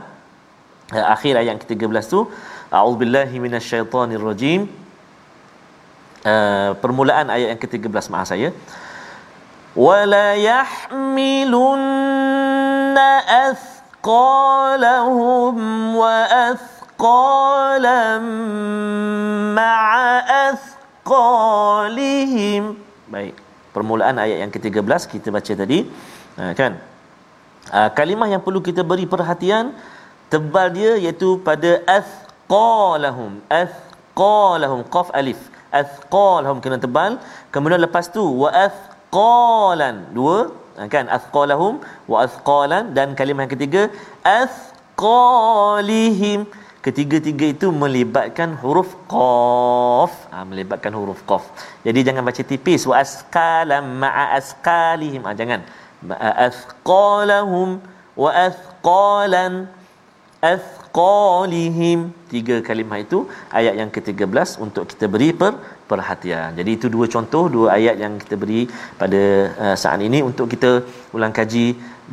uh, 0.90 0.96
eh, 0.96 1.04
akhir 1.14 1.32
ayat 1.38 1.48
yang 1.54 1.62
ke-13 1.62 2.04
tu 2.08 2.20
a'udzubillahi 2.72 3.36
minasyaitonirrajim. 3.44 4.60
Uh, 6.20 6.76
permulaan 6.82 7.26
ayat 7.32 7.48
yang 7.56 7.60
ke-13 7.62 8.04
maaf 8.12 8.28
saya. 8.32 8.48
Wala 9.72 10.36
yahmilunna 10.50 13.10
athqalahum 13.48 15.56
wa 16.02 16.16
athqalam 16.50 18.24
ma'a 19.56 20.12
athqalihim. 20.50 22.62
Baik 23.14 23.34
permulaan 23.70 24.18
ayat 24.18 24.42
yang 24.42 24.52
ke-13 24.54 25.00
kita 25.12 25.28
baca 25.30 25.52
tadi 25.62 25.78
ha, 26.38 26.44
kan? 26.60 26.72
Ha, 27.74 27.80
kalimah 27.98 28.28
yang 28.32 28.42
perlu 28.46 28.60
kita 28.68 28.82
beri 28.90 29.04
perhatian 29.06 29.64
tebal 30.32 30.66
dia 30.78 30.92
iaitu 31.04 31.28
pada 31.48 31.70
athqalahum. 31.98 33.32
Athqalahum 33.62 34.80
qaf 34.94 35.08
alif. 35.20 35.40
Athqalahum 35.80 36.58
kena 36.64 36.78
tebal. 36.84 37.12
Kemudian 37.54 37.80
lepas 37.86 38.04
tu 38.16 38.24
wa 38.42 38.50
athqalan 38.66 39.96
dua. 40.16 40.38
Ha, 40.78 40.82
kan? 40.94 41.04
Athqalahum 41.18 41.74
wa 42.10 42.16
athqalan. 42.26 42.84
Dan 42.96 43.08
kalimah 43.18 43.42
yang 43.46 43.54
ketiga 43.56 43.82
athqalihim. 44.38 46.40
Ketiga-tiga 46.80 47.46
itu 47.54 47.66
melibatkan 47.82 48.50
huruf 48.62 48.90
qaf. 49.12 50.12
Ha, 50.32 50.36
melibatkan 50.50 50.92
huruf 50.98 51.20
qaf. 51.30 51.44
Jadi 51.86 52.00
jangan 52.08 52.22
baca 52.28 52.42
tipis. 52.50 52.82
Wa 52.90 52.96
asqalam 53.04 53.84
ma'a 54.02 54.24
asqalihim. 54.40 55.22
Ha, 55.28 55.32
jangan 55.40 55.60
wa 58.22 58.30
athqalan 58.46 59.54
athqalihim 60.52 62.00
tiga 62.32 62.56
kalimah 62.68 62.98
itu 63.04 63.18
ayat 63.58 63.74
yang 63.80 63.90
ke-13 63.94 64.48
untuk 64.64 64.84
kita 64.92 65.06
beri 65.14 65.30
per 65.40 65.52
perhatian. 65.90 66.56
Jadi 66.58 66.70
itu 66.78 66.86
dua 66.94 67.06
contoh 67.14 67.44
dua 67.56 67.66
ayat 67.76 67.96
yang 68.02 68.14
kita 68.22 68.36
beri 68.42 68.60
pada 69.00 69.22
uh, 69.64 69.76
saat 69.82 70.00
ini 70.08 70.20
untuk 70.30 70.48
kita 70.54 70.70
ulang 71.16 71.34
kaji 71.38 71.66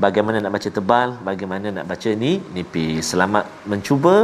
bagaimana 0.06 0.44
nak 0.44 0.54
baca 0.58 0.70
tebal, 0.78 1.10
bagaimana 1.30 1.68
nak 1.78 1.86
baca 1.92 2.10
ni 2.24 2.32
nipis. 2.56 3.14
Selamat 3.14 3.46
mencuba 3.74 4.18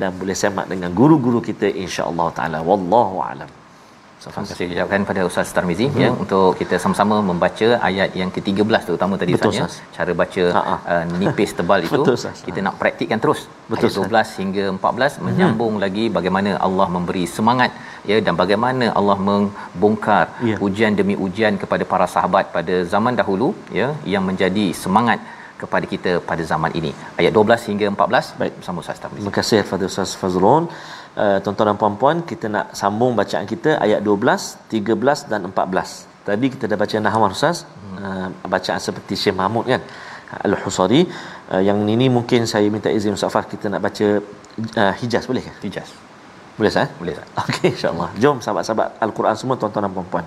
dan 0.00 0.10
boleh 0.20 0.36
semak 0.44 0.66
dengan 0.72 0.90
guru-guru 1.00 1.38
kita 1.50 1.70
insya-Allah 1.84 2.28
taala. 2.38 2.60
Wallahu 2.70 3.18
alam. 3.30 3.63
Terima 4.32 4.46
kasih 4.50 4.66
ucapkan 4.74 5.02
pada 5.10 5.20
Ustaz 5.28 5.48
Tarmizi 5.56 5.86
hmm. 5.88 6.00
ya 6.02 6.10
untuk 6.24 6.46
kita 6.60 6.76
sama-sama 6.84 7.16
membaca 7.30 7.68
ayat 7.88 8.10
yang 8.20 8.30
ke-13 8.36 8.86
terutama 8.88 9.14
tadi 9.22 9.32
Betul, 9.36 9.52
Ustaz 9.54 9.74
ya. 9.80 9.90
Cara 9.96 10.12
baca 10.20 10.44
uh, 10.60 11.04
nipis 11.20 11.52
tebal 11.58 11.80
itu 11.88 12.02
Betul, 12.04 12.16
kita 12.46 12.58
nak 12.66 12.74
praktikkan 12.82 13.20
terus. 13.24 13.42
Betul, 13.72 13.88
ayat 13.90 13.98
12 14.00 14.06
Ustaz. 14.06 14.28
hingga 14.40 14.64
14 14.72 15.18
hmm. 15.18 15.24
menyambung 15.28 15.74
lagi 15.84 16.06
bagaimana 16.18 16.50
Allah 16.66 16.88
memberi 16.96 17.24
semangat 17.36 17.70
ya 18.10 18.18
dan 18.26 18.34
bagaimana 18.42 18.86
Allah 18.98 19.18
membongkar 19.28 20.24
ya. 20.50 20.56
ujian 20.66 20.94
demi 21.00 21.16
ujian 21.26 21.54
kepada 21.62 21.86
para 21.92 22.08
sahabat 22.16 22.46
pada 22.56 22.76
zaman 22.94 23.16
dahulu 23.20 23.48
ya 23.80 23.88
yang 24.14 24.24
menjadi 24.30 24.66
semangat 24.84 25.20
kepada 25.62 25.86
kita 25.92 26.12
pada 26.28 26.42
zaman 26.52 26.70
ini. 26.80 26.92
Ayat 27.20 27.32
12 27.40 27.68
hingga 27.70 27.86
14 27.94 28.38
baik 28.40 28.54
bersama 28.60 28.78
Ustaz 28.84 28.98
Tarmizi. 29.02 29.22
Terima 29.22 29.36
kasih 29.40 29.58
kepada 29.66 29.84
Ustaz 29.90 30.12
Fazrul. 30.20 30.64
Uh, 31.19 31.37
tuan-tuan 31.43 31.67
dan 31.71 31.77
puan-puan, 31.81 32.17
kita 32.31 32.45
nak 32.55 32.65
sambung 32.81 33.11
bacaan 33.21 33.45
kita 33.53 33.75
ayat 33.85 33.99
12, 34.05 34.71
13 34.71 35.31
dan 35.31 35.39
14. 35.51 36.25
Tadi 36.27 36.45
kita 36.53 36.65
dah 36.71 36.77
baca 36.83 36.95
Nahwan 37.05 37.31
Ustaz, 37.37 37.57
hmm. 37.65 37.97
uh, 38.05 38.27
bacaan 38.53 38.79
seperti 38.87 39.13
Syekh 39.21 39.35
Mahmud 39.41 39.65
kan. 39.71 39.81
Al-Husari. 40.47 41.01
Uh, 41.51 41.61
yang 41.65 41.79
ini 41.95 42.07
mungkin 42.17 42.41
saya 42.51 42.67
minta 42.75 42.89
izin 42.97 43.17
Ustaz 43.17 43.33
Fah 43.33 43.45
kita 43.53 43.65
nak 43.73 43.81
baca 43.87 44.07
uh, 44.81 44.93
Hijaz 45.01 45.23
boleh 45.31 45.43
ke? 45.47 45.51
Hijaz. 45.65 45.89
Boleh 46.59 46.71
sah? 46.75 46.87
Boleh 46.99 47.13
sah. 47.17 47.27
Okey 47.47 47.69
insya-Allah. 47.75 48.09
Jom 48.21 48.37
sahabat-sahabat 48.45 48.87
Al-Quran 49.05 49.35
semua 49.41 49.55
tuan-tuan 49.61 49.83
dan 49.87 49.93
puan-puan. 49.97 50.25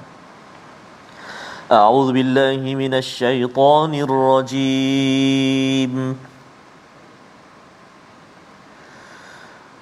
أعوذ 1.72 2.12
بالله 2.12 2.61
من 2.61 2.92
الشيطان 2.94 3.92
الرجيم 4.06 5.92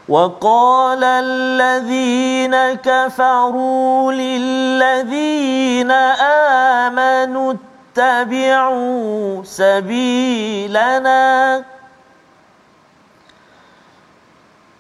وقال 0.10 1.04
الذين 1.04 2.56
كفروا 2.74 4.12
للذين 4.12 5.92
آمنوا 5.92 7.54
اتبعوا 7.98 9.44
سبيلنا. 9.44 11.16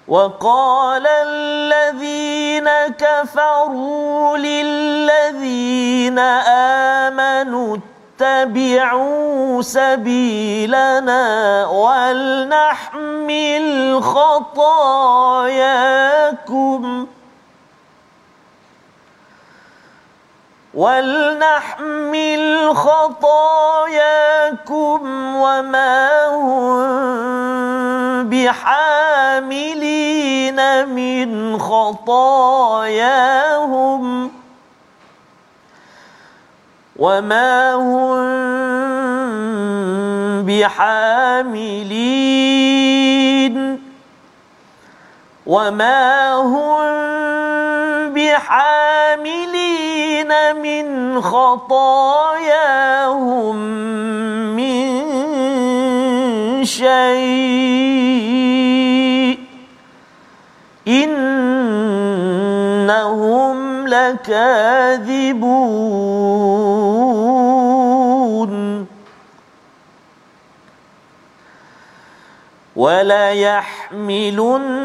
وقال 0.07 1.07
الذين 1.07 2.69
كفروا 2.97 4.37
للذين 4.37 6.19
آمنوا 7.09 7.77
اتبعوا 8.19 9.61
سبيلنا 9.61 11.65
ولنحمل 11.67 13.65
خطاياكم. 14.03 15.47
ولنحمل 20.73 22.75
خطاياكم 22.75 24.99
وما 25.35 26.27
هم 26.27 28.29
بحاملين 28.29 29.75
من 30.87 31.59
خطاياهم. 31.59 32.85
وما 36.95 37.73
هم 37.73 38.15
بحاملين 40.45 41.95
وما 45.45 46.33
هم 46.33 46.85
بحاملين 48.13 49.51
من 50.63 51.21
خطاياهم 51.21 52.35
من 54.55 55.05
شيء 56.65 57.75
إنهم 60.87 61.87
لكاذبون 63.87 65.45
وليحملن 72.75 74.75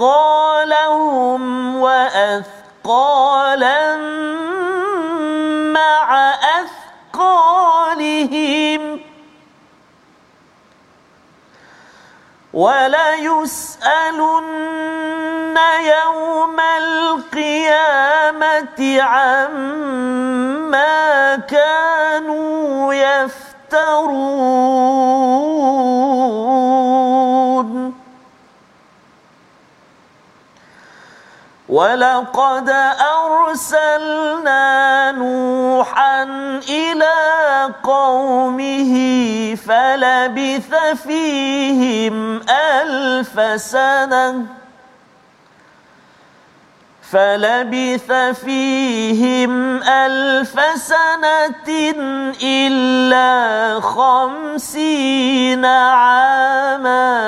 أثقالهم 0.00 1.42
وأثقالا 1.76 3.96
مع 5.72 6.34
أثقالهم 6.60 7.72
وليسألن 12.52 14.48
يوم 15.80 16.60
القيامة 16.78 18.22
عما 19.02 20.92
كانوا 21.36 22.94
يفترون 27.02 27.94
ولقد 31.68 32.68
أرسلنا 33.24 34.62
نوحا 35.12 36.22
إلى 36.68 37.14
قومه 37.82 38.94
فلبث 39.54 40.74
فيهم 41.06 42.40
ألف 42.50 43.60
سنة 43.60 44.61
فلبث 47.12 48.12
فيهم 48.44 49.82
ألف 49.82 50.60
سنة 50.74 51.94
إلا 52.42 53.80
خمسين 53.80 55.64
عاماً. 55.64 57.22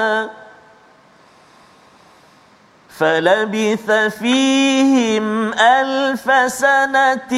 فلبث 2.99 3.90
فيهم 3.90 5.55
ألف 5.55 6.53
سنة 6.53 7.35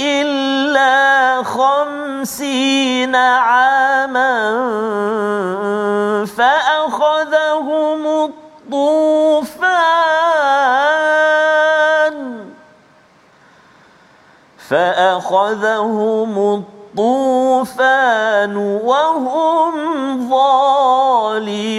إلا 0.00 1.42
خمسين 1.42 3.16
عاما. 3.16 4.32
فأخذهم 6.36 8.06
الطوفان 8.06 9.51
فأخذهم 14.72 16.32
الطوفان 16.96 18.56
وهم 18.84 19.74
ظالمون. 20.30 21.72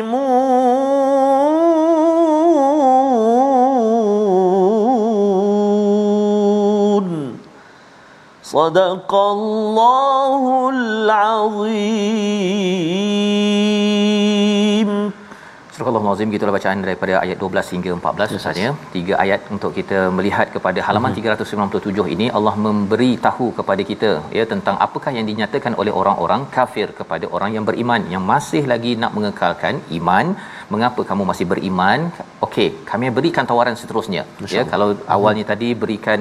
صدق 8.44 9.12
الله 9.14 10.70
العظيم. 10.70 12.04
Allah 15.82 16.02
gitulah 16.34 16.54
bacaan 16.56 16.80
daripada 16.86 17.14
ayat 17.24 17.38
12 17.44 17.74
hingga 17.76 17.92
14 17.98 18.36
Ustaz 18.38 18.58
ya. 18.64 18.72
Tiga 18.96 19.14
ayat 19.24 19.42
untuk 19.56 19.72
kita 19.78 20.00
melihat 20.18 20.48
kepada 20.56 20.80
halaman 20.88 21.12
mm-hmm. 21.18 21.46
397 21.46 22.14
ini 22.16 22.28
Allah 22.38 22.56
memberi 22.66 23.12
tahu 23.28 23.48
kepada 23.60 23.84
kita 23.92 24.12
ya 24.38 24.44
tentang 24.52 24.76
apakah 24.86 25.14
yang 25.18 25.26
dinyatakan 25.32 25.76
oleh 25.84 25.94
orang-orang 26.02 26.44
kafir 26.58 26.88
kepada 27.00 27.26
orang 27.38 27.52
yang 27.58 27.66
beriman 27.70 28.04
yang 28.14 28.24
masih 28.34 28.64
lagi 28.74 28.94
nak 29.04 29.14
mengekalkan 29.18 29.82
iman 30.00 30.28
mengapa 30.74 31.02
kamu 31.10 31.24
masih 31.32 31.46
beriman 31.54 32.00
okey 32.46 32.70
kami 32.92 33.12
berikan 33.18 33.48
tawaran 33.50 33.78
seterusnya 33.82 34.24
Masya 34.44 34.58
ya 34.58 34.64
kalau 34.74 34.90
hmm. 34.94 35.04
awalnya 35.16 35.46
tadi 35.52 35.70
berikan 35.84 36.20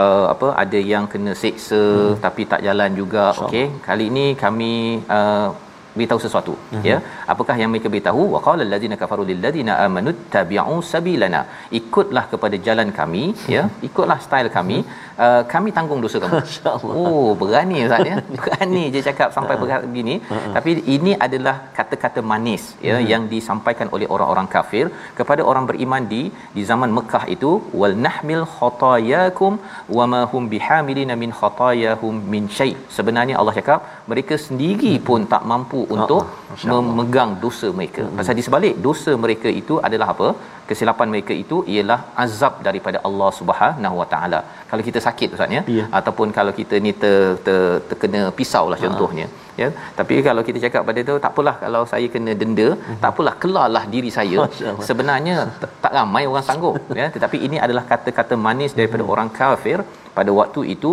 uh, 0.00 0.24
apa 0.34 0.48
ada 0.62 0.80
yang 0.92 1.04
kena 1.12 1.34
seksa 1.42 1.82
hmm. 1.84 2.16
tapi 2.24 2.44
tak 2.54 2.62
jalan 2.68 2.90
juga 3.02 3.24
okey 3.44 3.66
kali 3.88 4.06
ini 4.12 4.26
kami 4.44 4.72
uh, 5.18 5.48
beritahu 5.98 6.20
sesuatu 6.24 6.54
uh-huh. 6.58 6.84
ya. 6.90 6.96
Apakah 7.32 7.54
yang 7.60 7.70
mereka 7.72 7.88
beritahu? 7.94 8.22
Waqala 8.34 8.62
allazina 8.66 8.96
kafaru 9.02 9.24
lil 9.30 9.40
ladina 9.44 9.72
amanu 9.84 10.12
tabi'u 10.34 10.76
sabilana. 10.92 11.42
Ikutlah 11.80 12.24
kepada 12.32 12.58
jalan 12.66 12.88
kami 13.00 13.24
ya. 13.56 13.62
Ikutlah 13.88 14.18
style 14.26 14.50
kami. 14.58 14.78
Uh, 15.24 15.42
kami 15.52 15.70
tanggung 15.76 16.00
dosa 16.04 16.18
kamu. 16.24 16.40
Oh 17.02 17.28
berani 17.42 17.78
ustaz 17.86 18.08
ya. 18.10 18.16
Berani 18.38 18.84
je 18.94 19.00
cakap 19.08 19.28
sampai 19.36 19.56
begini 19.62 20.14
uh-huh. 20.20 20.54
tapi 20.56 20.70
ini 20.96 21.12
adalah 21.26 21.56
kata-kata 21.78 22.20
manis 22.32 22.64
ya 22.88 22.94
uh-huh. 22.96 23.08
yang 23.12 23.22
disampaikan 23.34 23.88
oleh 23.96 24.08
orang-orang 24.14 24.48
kafir 24.56 24.84
kepada 25.20 25.42
orang 25.50 25.64
beriman 25.70 26.02
di 26.14 26.22
di 26.56 26.64
zaman 26.72 26.90
Mekah 26.98 27.24
itu. 27.36 27.52
Wal 27.80 27.96
nahmil 28.06 28.44
khatayakum 28.56 29.52
wama 29.98 30.22
hum 30.32 30.42
bihamilina 30.54 31.14
min 31.22 31.30
khatayahum 31.40 32.14
min 32.34 32.44
syai. 32.58 32.72
Sebenarnya 32.98 33.36
Allah 33.40 33.56
cakap 33.60 33.80
mereka 34.10 34.34
sendiri 34.48 34.92
pun 35.08 35.22
tak 35.32 35.42
mampu 35.52 35.80
untuk 35.96 36.22
oh, 36.74 36.82
memegang 36.88 37.30
dosa 37.44 37.68
mereka. 37.78 38.02
Hmm. 38.06 38.16
Pasal 38.18 38.34
di 38.38 38.44
sebalik 38.46 38.74
dosa 38.86 39.12
mereka 39.24 39.48
itu 39.60 39.76
adalah 39.88 40.08
apa? 40.14 40.28
Kesilapan 40.68 41.08
mereka 41.14 41.32
itu 41.42 41.56
ialah 41.74 41.98
azab 42.24 42.54
daripada 42.66 42.98
Allah 43.08 43.30
Subhanahu 43.38 43.96
Wa 44.00 44.06
Taala. 44.12 44.40
Kalau 44.70 44.82
kita 44.88 45.00
sakit 45.06 45.34
ustaz 45.36 45.56
ya 45.56 45.62
yeah. 45.78 45.88
ataupun 45.98 46.28
kalau 46.38 46.52
kita 46.60 46.78
ni 46.86 46.92
ter, 47.02 47.16
ter, 47.46 47.60
terkena 47.90 48.22
pisau 48.38 48.64
lah 48.72 48.78
contohnya 48.84 49.26
ya 49.60 49.68
tapi 49.98 50.14
kalau 50.26 50.42
kita 50.46 50.58
cakap 50.64 50.82
pada 50.88 51.00
tu 51.08 51.14
tak 51.24 51.30
apalah 51.34 51.54
kalau 51.64 51.82
saya 51.92 52.06
kena 52.14 52.32
denda 52.40 52.66
uh-huh. 52.70 52.96
tak 53.02 53.10
apalah 53.12 53.34
kelarlah 53.42 53.84
diri 53.92 54.10
saya 54.16 54.38
sebenarnya 54.88 55.36
tak 55.84 55.92
ramai 55.98 56.24
orang 56.30 56.46
sanggup 56.48 56.76
ya 57.00 57.06
tetapi 57.16 57.38
ini 57.48 57.58
adalah 57.66 57.84
kata-kata 57.92 58.36
manis 58.46 58.74
daripada 58.78 59.02
uh-huh. 59.04 59.14
orang 59.14 59.30
kafir 59.40 59.78
pada 60.18 60.32
waktu 60.40 60.62
itu 60.74 60.92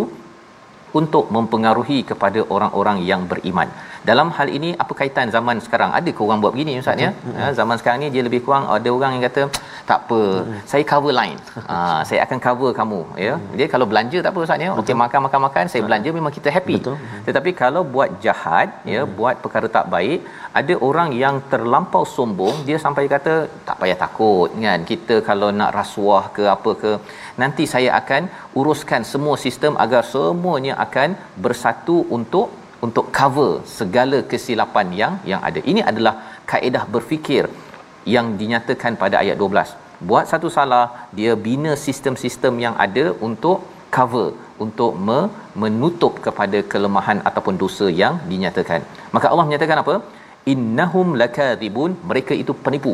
untuk 1.00 1.26
mempengaruhi 1.36 2.00
kepada 2.12 2.40
orang-orang 2.56 2.98
yang 3.10 3.22
beriman. 3.32 3.70
Dalam 4.10 4.28
hal 4.36 4.48
ini 4.58 4.70
apa 4.84 4.94
kaitan 5.00 5.30
zaman 5.36 5.58
sekarang? 5.66 5.92
Ada 5.98 6.10
ke 6.18 6.22
orang 6.26 6.40
buat 6.44 6.54
begini 6.56 6.74
ustaz 6.82 7.04
ya? 7.06 7.10
Mm-hmm. 7.14 7.52
Zaman 7.60 7.76
sekarang 7.80 8.00
ni 8.04 8.08
dia 8.14 8.24
lebih 8.28 8.40
kurang 8.46 8.64
ada 8.76 8.90
orang 8.98 9.12
yang 9.16 9.24
kata 9.28 9.44
tak 9.90 10.00
apa, 10.04 10.22
mm-hmm. 10.30 10.62
saya 10.72 10.84
cover 10.92 11.14
line. 11.20 11.38
ha, 11.70 11.76
saya 12.08 12.20
akan 12.26 12.40
cover 12.46 12.72
kamu 12.80 13.02
ya. 13.26 13.34
Mm-hmm. 13.36 13.58
Dia 13.60 13.68
kalau 13.74 13.86
belanja 13.92 14.18
tak 14.26 14.32
apa 14.34 14.40
ustaz 14.46 14.66
ya. 14.66 14.72
Okey 14.82 14.96
makan 15.04 15.22
makan 15.26 15.42
makan 15.48 15.66
saya 15.74 15.82
belanja 15.88 16.10
memang 16.20 16.34
kita 16.38 16.50
happy. 16.56 16.78
Betul. 16.82 16.98
Tetapi 17.28 17.52
kalau 17.62 17.84
buat 17.96 18.10
jahat 18.26 18.70
ya, 18.94 19.04
buat 19.20 19.36
perkara 19.44 19.70
tak 19.78 19.86
baik, 19.96 20.20
ada 20.62 20.74
orang 20.88 21.12
yang 21.24 21.38
terlampau 21.54 22.04
sombong, 22.16 22.58
dia 22.70 22.80
sampai 22.86 23.06
kata 23.16 23.36
tak 23.68 23.78
payah 23.82 24.00
takut 24.06 24.50
kan. 24.66 24.82
Kita 24.92 25.18
kalau 25.30 25.52
nak 25.60 25.72
rasuah 25.80 26.24
ke 26.38 26.46
apa 26.56 26.74
ke 26.82 26.94
nanti 27.44 27.66
saya 27.74 27.92
akan 28.02 28.24
uruskan 28.60 29.06
semua 29.12 29.38
sistem 29.46 29.76
agar 29.86 30.02
semuanya 30.14 30.74
akan 30.88 31.10
bersatu 31.46 32.00
untuk 32.18 32.48
untuk 32.86 33.06
cover 33.18 33.52
segala 33.78 34.20
kesilapan 34.32 34.88
yang 35.02 35.14
yang 35.32 35.42
ada. 35.50 35.60
Ini 35.72 35.82
adalah 35.92 36.14
kaedah 36.52 36.84
berfikir 36.94 37.46
yang 38.14 38.28
dinyatakan 38.42 38.96
pada 39.04 39.16
ayat 39.24 39.38
12. 39.44 39.78
Buat 40.10 40.26
satu 40.32 40.50
salah, 40.58 40.86
dia 41.18 41.34
bina 41.48 41.74
sistem-sistem 41.86 42.54
yang 42.66 42.76
ada 42.86 43.06
untuk 43.28 43.58
cover 43.96 44.28
untuk 44.66 44.92
me- 45.08 45.30
menutup 45.64 46.14
kepada 46.26 46.60
kelemahan 46.72 47.20
ataupun 47.30 47.56
dosa 47.64 47.88
yang 48.02 48.16
dinyatakan. 48.32 48.82
Maka 49.16 49.28
Allah 49.32 49.46
menyatakan 49.50 49.80
apa? 49.84 49.96
Innahum 50.54 51.08
lakadzibun, 51.22 51.92
mereka 52.10 52.34
itu 52.44 52.54
penipu 52.66 52.94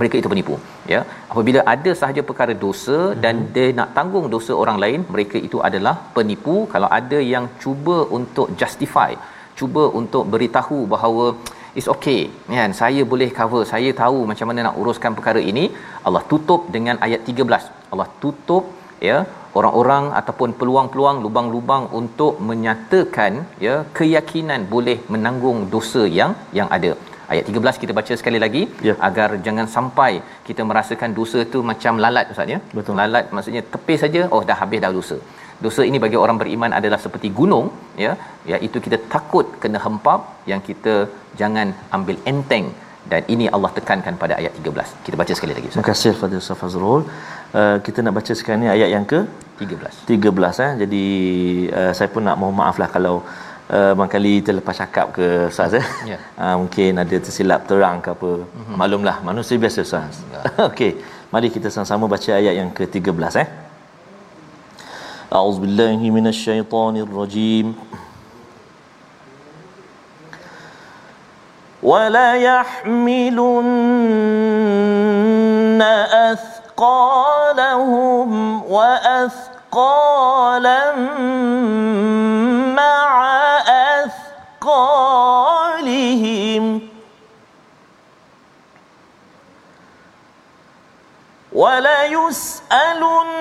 mereka 0.00 0.14
itu 0.20 0.30
penipu 0.32 0.56
ya. 0.92 1.00
Apabila 1.32 1.60
ada 1.74 1.92
sahaja 2.00 2.22
perkara 2.30 2.54
dosa 2.66 2.98
hmm. 2.98 3.20
dan 3.24 3.36
dia 3.54 3.68
nak 3.78 3.90
tanggung 3.98 4.28
dosa 4.34 4.52
orang 4.62 4.80
lain 4.84 5.00
mereka 5.14 5.38
itu 5.48 5.60
adalah 5.68 5.96
penipu. 6.18 6.56
Kalau 6.74 6.90
ada 7.00 7.20
yang 7.34 7.46
cuba 7.64 7.98
untuk 8.18 8.48
justify 8.62 9.12
cuba 9.58 9.84
untuk 10.00 10.24
beritahu 10.32 10.78
bahawa 10.94 11.26
is 11.80 11.88
okay 11.94 12.20
kan 12.58 12.72
saya 12.80 13.02
boleh 13.12 13.28
cover 13.38 13.62
saya 13.72 13.90
tahu 14.02 14.18
macam 14.30 14.46
mana 14.50 14.60
nak 14.66 14.78
uruskan 14.82 15.16
perkara 15.18 15.40
ini 15.50 15.64
Allah 16.06 16.22
tutup 16.32 16.62
dengan 16.76 16.98
ayat 17.06 17.20
13 17.32 17.92
Allah 17.94 18.08
tutup 18.22 18.64
ya 19.08 19.18
orang-orang 19.58 20.04
ataupun 20.20 20.50
peluang-peluang 20.60 21.18
lubang-lubang 21.24 21.84
untuk 22.00 22.34
menyatakan 22.48 23.32
ya 23.66 23.74
keyakinan 23.98 24.62
boleh 24.74 24.98
menanggung 25.14 25.60
dosa 25.74 26.02
yang 26.18 26.32
yang 26.58 26.70
ada 26.78 26.92
Ayat 27.32 27.44
13 27.50 27.82
kita 27.82 27.92
baca 27.98 28.14
sekali 28.20 28.38
lagi 28.44 28.62
Ya. 28.88 28.94
agar 29.08 29.28
jangan 29.46 29.66
sampai 29.76 30.12
kita 30.48 30.62
merasakan 30.70 31.10
dosa 31.18 31.40
tu 31.54 31.60
macam 31.70 31.92
lalat 32.04 32.32
ustaz 32.34 32.54
ya. 32.54 32.60
Betul. 32.78 32.96
Lalat 33.00 33.26
maksudnya 33.36 33.62
tepis 33.74 34.00
saja 34.04 34.22
oh 34.36 34.42
dah 34.50 34.58
habis 34.62 34.82
dah 34.84 34.92
dosa. 34.98 35.18
Dosa 35.64 35.82
ini 35.90 35.98
bagi 36.04 36.18
orang 36.24 36.38
beriman 36.42 36.72
adalah 36.78 36.98
seperti 37.04 37.28
gunung 37.38 37.68
ya 38.04 38.12
iaitu 38.54 38.80
kita 38.86 38.98
takut 39.14 39.46
kena 39.62 39.78
hempap 39.86 40.20
yang 40.50 40.60
kita 40.68 40.94
jangan 41.40 41.68
ambil 41.98 42.18
enteng 42.32 42.66
dan 43.10 43.22
ini 43.34 43.46
Allah 43.54 43.70
tekankan 43.78 44.14
pada 44.22 44.34
ayat 44.40 44.52
13. 44.60 44.94
Kita 45.06 45.16
baca 45.20 45.32
sekali 45.38 45.52
lagi 45.56 45.66
ustaz. 45.70 45.76
Terima 45.78 45.90
kasih 45.90 46.12
Fadil 46.20 46.40
Ustaz 46.44 46.58
Fazrul. 46.62 47.02
Uh, 47.58 47.76
kita 47.86 47.98
nak 48.04 48.14
baca 48.18 48.32
sekarang 48.38 48.60
ni 48.64 48.68
ayat 48.76 48.88
yang 48.94 49.04
ke 49.12 49.20
13. 49.62 50.08
13 50.10 50.64
eh. 50.66 50.72
Jadi 50.82 51.04
uh, 51.80 51.92
saya 51.98 52.08
pun 52.14 52.22
nak 52.28 52.36
mohon 52.40 52.56
maaf 52.62 52.76
lah 52.82 52.88
kalau 52.96 53.14
uh, 53.22 53.45
barangkali 53.71 54.43
terlepas 54.43 54.75
cakap 54.83 55.15
ke 55.15 55.47
Ustaz 55.47 55.71
eh. 55.79 55.85
Ya. 56.11 56.19
Uh, 56.35 56.55
mungkin 56.61 56.91
ada 57.03 57.15
tersilap 57.25 57.63
terang 57.69 58.03
ke 58.03 58.11
apa. 58.11 58.31
Mm-hmm. 58.43 58.75
Maklumlah 58.75 59.17
manusia 59.23 59.55
biasa 59.63 59.79
Ustaz. 59.87 60.19
Ya. 60.33 60.41
Okey. 60.69 60.91
Mari 61.31 61.47
kita 61.47 61.71
sama-sama 61.71 62.11
baca 62.11 62.31
ayat 62.35 62.53
yang 62.59 62.69
ke-13 62.75 63.15
eh. 63.43 63.47
A'udzubillahi 65.31 66.07
minasyaitonirrajim. 66.11 67.67
وليحملن 71.81 73.41
أثقالهم 76.29 78.29
وأثقالا 78.71 80.81
وليسألن 91.56 93.36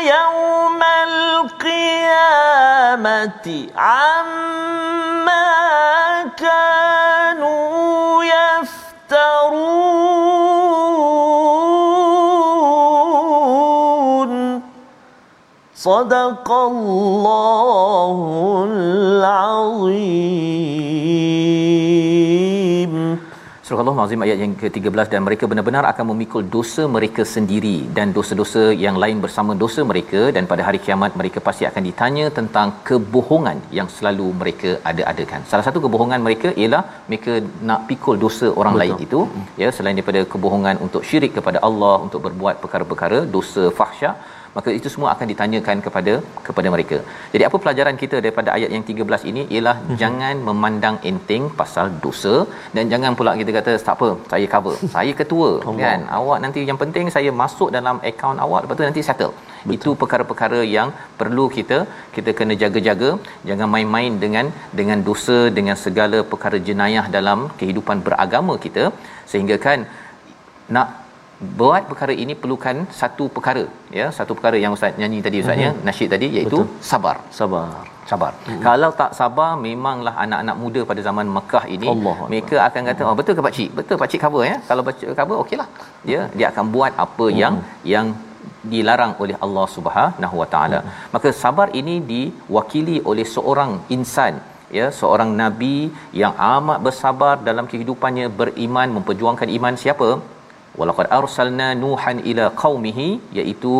يوم 0.00 0.82
القيامة 1.52 2.46
عما 3.76 5.52
كانوا 6.36 8.24
يفترون. 8.24 9.48
صدق 15.76 16.50
الله 16.50 18.18
العظيم. 18.70 20.08
Surah 23.68 23.84
Al-Azim 23.92 24.22
ayat 24.24 24.38
yang 24.42 24.52
ke-13 24.60 25.08
dan 25.12 25.20
mereka 25.24 25.44
benar-benar 25.50 25.82
akan 25.88 26.04
memikul 26.10 26.42
dosa 26.54 26.82
mereka 26.94 27.22
sendiri 27.32 27.74
dan 27.96 28.14
dosa-dosa 28.18 28.62
yang 28.84 28.96
lain 29.02 29.18
bersama 29.24 29.52
dosa 29.62 29.80
mereka 29.90 30.20
dan 30.36 30.44
pada 30.52 30.62
hari 30.66 30.78
kiamat 30.84 31.18
mereka 31.20 31.38
pasti 31.48 31.64
akan 31.70 31.82
ditanya 31.88 32.26
tentang 32.38 32.70
kebohongan 32.88 33.58
yang 33.78 33.88
selalu 33.96 34.28
mereka 34.40 34.70
ada-adakan. 34.90 35.42
Salah 35.50 35.66
satu 35.66 35.82
kebohongan 35.84 36.22
mereka 36.26 36.50
ialah 36.62 36.82
mereka 37.10 37.34
nak 37.70 37.82
pikul 37.90 38.16
dosa 38.24 38.48
orang 38.60 38.74
Betul. 38.76 38.82
lain 38.84 38.96
itu 39.06 39.20
ya 39.62 39.68
selain 39.78 39.98
daripada 39.98 40.22
kebohongan 40.34 40.78
untuk 40.86 41.04
syirik 41.10 41.34
kepada 41.40 41.60
Allah 41.68 41.94
untuk 42.06 42.22
berbuat 42.28 42.56
perkara-perkara 42.64 43.20
dosa 43.36 43.66
fahsyat 43.80 44.16
maka 44.56 44.70
itu 44.78 44.88
semua 44.94 45.08
akan 45.14 45.26
ditanyakan 45.32 45.78
kepada 45.86 46.14
kepada 46.46 46.68
mereka. 46.74 46.98
Jadi 47.34 47.42
apa 47.48 47.56
pelajaran 47.64 47.96
kita 48.02 48.16
daripada 48.24 48.48
ayat 48.56 48.70
yang 48.74 48.84
13 48.90 49.28
ini 49.30 49.42
ialah 49.54 49.76
mm-hmm. 49.80 49.98
jangan 50.02 50.36
memandang 50.48 50.96
enteng 51.10 51.44
pasal 51.60 51.88
dosa 52.04 52.34
dan 52.76 52.84
jangan 52.92 53.12
pula 53.18 53.34
kita 53.42 53.52
kata 53.58 53.72
tak 53.88 53.94
apa, 53.98 54.10
saya 54.32 54.48
cover. 54.54 54.76
saya 54.96 55.12
ketua 55.20 55.50
Allah. 55.58 55.76
kan. 55.82 56.00
Awak 56.18 56.38
nanti 56.44 56.62
yang 56.70 56.80
penting 56.82 57.06
saya 57.16 57.32
masuk 57.42 57.70
dalam 57.76 57.98
akaun 58.10 58.40
awak 58.46 58.62
lepas 58.64 58.78
tu 58.80 58.86
nanti 58.90 59.04
settle. 59.10 59.34
Betul. 59.68 59.74
Itu 59.76 59.90
perkara-perkara 60.00 60.60
yang 60.76 60.88
perlu 61.20 61.44
kita 61.56 61.78
kita 62.16 62.30
kena 62.38 62.54
jaga-jaga, 62.62 63.10
jangan 63.48 63.68
main-main 63.74 64.12
dengan 64.24 64.46
dengan 64.80 64.98
dosa 65.08 65.38
dengan 65.58 65.76
segala 65.84 66.20
perkara 66.32 66.58
jenayah 66.68 67.06
dalam 67.16 67.40
kehidupan 67.60 67.98
beragama 68.06 68.56
kita 68.66 68.84
sehingga 69.32 69.58
kan 69.66 69.80
nak 70.76 70.88
buat 71.58 71.82
perkara 71.90 72.14
ini 72.22 72.34
perlukan 72.42 72.76
satu 73.00 73.24
perkara 73.34 73.62
ya 73.98 74.06
satu 74.16 74.32
perkara 74.36 74.56
yang 74.62 74.72
ustaz 74.76 74.96
nyanyi 75.00 75.18
tadi 75.26 75.38
ustaz 75.42 75.58
ya 75.64 75.70
nasyid 75.88 76.08
tadi 76.14 76.26
iaitu 76.36 76.58
Betul. 76.60 76.86
sabar 76.90 77.16
Sabar. 77.38 77.66
sabar 78.10 78.32
hmm. 78.46 78.62
kalau 78.66 78.90
tak 79.00 79.12
sabar 79.18 79.50
memanglah 79.66 80.14
anak-anak 80.24 80.56
muda 80.62 80.80
pada 80.90 81.00
zaman 81.08 81.26
Mekah 81.36 81.64
ini 81.74 81.88
Allah 81.92 82.16
mereka 82.32 82.56
akan 82.68 82.82
kata 82.90 83.02
oh 83.08 83.14
betul 83.20 83.36
ke 83.38 83.42
pak 83.46 83.54
cik 83.58 83.70
betul 83.78 83.98
pak 84.02 84.08
cik 84.12 84.22
cover 84.24 84.42
ya 84.50 84.56
kalau 84.70 84.82
baca 84.88 85.14
cover 85.18 85.36
okeylah 85.42 85.68
ya 86.12 86.22
dia 86.38 86.46
akan 86.52 86.66
buat 86.76 86.92
apa 87.04 87.26
hmm. 87.28 87.38
yang 87.42 87.56
yang 87.92 88.08
dilarang 88.72 89.12
oleh 89.22 89.36
Allah 89.46 89.66
Subhanahu 89.76 90.36
Wa 90.42 90.48
Taala 90.54 90.80
hmm. 90.80 90.96
maka 91.14 91.30
sabar 91.42 91.68
ini 91.82 91.94
diwakili 92.12 92.96
oleh 93.12 93.26
seorang 93.34 93.74
insan 93.96 94.34
ya 94.78 94.88
seorang 95.00 95.30
nabi 95.42 95.76
yang 96.22 96.34
amat 96.56 96.80
bersabar 96.88 97.34
dalam 97.50 97.68
kehidupannya 97.70 98.26
beriman 98.40 98.88
memperjuangkan 98.96 99.50
iman 99.58 99.76
siapa 99.84 100.08
walaqad 100.80 101.08
arsalna 101.20 101.68
nuhan 101.84 102.18
ila 102.30 102.44
qaumihi 102.64 103.08
iaitu 103.38 103.74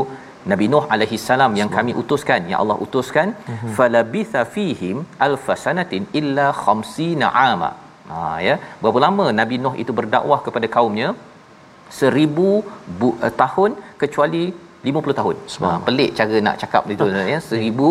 Nabi 0.51 0.67
Nuh 0.73 0.85
alaihi 0.95 1.17
salam 1.29 1.53
yang 1.61 1.71
kami 1.77 1.93
utuskan 2.03 2.41
yang 2.51 2.61
Allah 2.63 2.77
utuskan. 2.87 3.29
Mm-hmm. 3.37 3.73
falabitha 3.79 4.43
fihim 4.55 4.99
alfasanatin 5.29 6.05
illa 6.21 6.47
50 6.67 7.33
ama. 7.49 7.71
Ha 8.11 8.21
ya. 8.49 8.55
Berapa 8.83 9.01
lama 9.07 9.27
Nabi 9.41 9.59
Nuh 9.65 9.75
itu 9.83 9.95
berdakwah 9.99 10.41
kepada 10.47 10.69
kaumnya? 10.77 11.11
Seribu 11.99 12.49
bu, 13.01 13.09
uh, 13.27 13.35
tahun 13.43 13.71
kecuali 14.03 14.43
50 14.89 15.19
tahun. 15.21 15.37
Ha, 15.67 15.69
pelik 15.87 16.11
cara 16.19 16.41
nak 16.47 16.57
cakap 16.63 16.83
itu 16.95 17.07
ya. 17.35 17.39
Seribu 17.51 17.91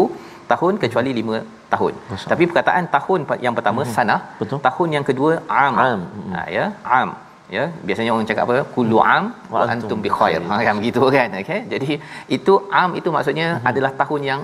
tahun 0.51 0.73
kecuali 0.83 1.11
5 1.21 1.39
tahun. 1.73 1.93
Masya 2.11 2.27
tapi 2.31 2.43
perkataan 2.49 2.85
tahun 2.97 3.21
yang 3.45 3.55
pertama 3.57 3.81
mm-hmm. 3.81 3.95
sanah 3.97 4.19
Betul. 4.41 4.59
tahun 4.67 4.89
yang 4.97 5.05
kedua 5.09 5.31
am, 5.63 5.73
Am. 5.87 6.01
Ha, 6.33 6.41
ya. 6.57 6.65
Am 7.01 7.09
ya 7.55 7.63
biasanya 7.87 8.11
orang 8.13 8.27
cakap 8.29 8.43
apa? 8.47 8.63
Kullu 8.75 8.97
am 9.15 9.25
wa 9.53 9.65
antum 9.73 9.99
bi 10.05 10.09
khair. 10.17 10.39
ha 10.51 10.55
kan 10.67 10.75
begitu 10.79 11.01
kan? 11.17 11.29
Okey 11.41 11.59
jadi 11.73 11.91
itu 12.37 12.53
am 12.81 12.89
itu 12.99 13.09
maksudnya 13.15 13.47
hmm. 13.51 13.69
adalah 13.69 13.91
tahun 14.01 14.21
yang 14.31 14.41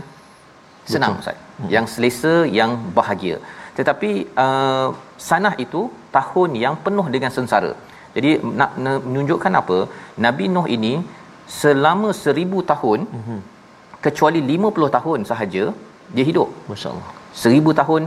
senang 0.92 1.16
ustaz. 1.22 1.38
Hmm. 1.60 1.70
yang 1.76 1.86
selesa 1.94 2.36
yang 2.60 2.72
bahagia. 3.00 3.38
Tetapi 3.78 4.12
uh, 4.46 4.88
sanah 5.28 5.54
itu 5.66 5.82
tahun 6.18 6.50
yang 6.64 6.76
penuh 6.86 7.08
dengan 7.16 7.32
sengsara. 7.38 7.74
Jadi 8.16 8.32
nak 8.60 8.72
menunjukkan 9.10 9.54
apa? 9.62 9.78
Nabi 10.26 10.46
nuh 10.56 10.68
ini 10.76 10.94
selama 11.62 12.10
seribu 12.24 12.60
tahun 12.72 13.00
hmm. 13.16 13.40
kecuali 14.06 14.40
50 14.56 14.96
tahun 14.98 15.20
sahaja 15.32 15.64
dia 16.16 16.26
hidup. 16.32 16.50
Masya-Allah. 16.72 17.10
seribu 17.42 17.70
tahun 17.82 18.04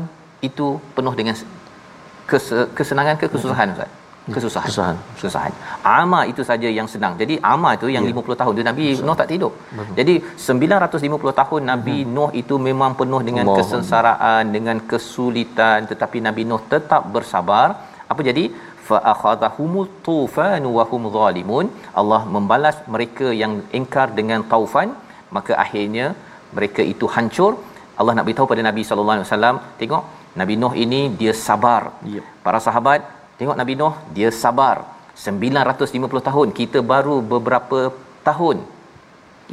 itu 0.49 0.66
penuh 0.97 1.14
dengan 1.20 1.36
kes- 2.30 2.68
kesenangan 2.78 3.16
ke 3.20 3.26
kesusahan 3.34 3.70
ustaz 3.74 3.90
kesusahan 4.35 4.66
Kesusahan. 4.68 4.97
kesusahan 5.16 5.53
ama 5.99 6.20
itu 6.31 6.43
saja 6.49 6.68
yang 6.79 6.89
senang 6.93 7.12
jadi 7.20 7.35
ama 7.55 7.70
itu 7.79 7.87
yang 7.97 8.05
Ya. 8.07 8.11
yeah. 8.12 8.22
50 8.24 8.41
tahun 8.41 8.53
tu 8.59 8.64
nabi 8.70 8.87
Nuh 9.09 9.16
tak 9.20 9.29
hidup 9.35 9.53
jadi 9.99 10.14
950 10.47 11.35
tahun 11.41 11.61
nabi 11.72 11.97
Mhm. 12.05 12.14
Nuh 12.16 12.31
itu 12.43 12.55
memang 12.68 12.93
penuh 13.01 13.20
dengan 13.29 13.45
Allah. 13.47 13.59
kesensaraan 13.61 14.45
dengan 14.57 14.79
kesulitan 14.93 15.87
tetapi 15.91 16.18
nabi 16.29 16.45
Nuh 16.51 16.62
tetap 16.74 17.03
bersabar 17.16 17.68
apa 18.12 18.20
jadi 18.31 18.45
fa 18.89 18.99
akhadhahumut 19.12 19.91
tufan 20.09 20.64
wa 20.77 20.85
hum 20.91 21.05
zalimun 21.18 21.66
Allah 22.01 22.20
membalas 22.35 22.77
mereka 22.95 23.29
yang 23.43 23.55
ingkar 23.79 24.09
dengan 24.18 24.43
taufan 24.53 24.91
maka 25.37 25.53
akhirnya 25.64 26.07
mereka 26.59 26.83
itu 26.93 27.07
hancur 27.14 27.53
Allah 28.01 28.12
nak 28.16 28.24
beritahu 28.27 28.47
pada 28.53 28.62
Nabi 28.68 28.83
sallallahu 28.89 29.16
alaihi 29.16 29.29
wasallam 29.29 29.57
tengok 29.81 30.03
Nabi 30.41 30.55
Nuh 30.62 30.74
ini 30.85 31.01
dia 31.20 31.33
sabar 31.47 31.83
Yep. 32.14 32.24
para 32.47 32.59
sahabat 32.66 33.01
tengok 33.39 33.59
Nabi 33.61 33.74
Nuh 33.80 33.95
dia 34.16 34.30
sabar 34.43 34.76
950 35.26 36.28
tahun 36.28 36.49
kita 36.61 36.78
baru 36.93 37.16
beberapa 37.34 37.80
tahun 38.28 38.59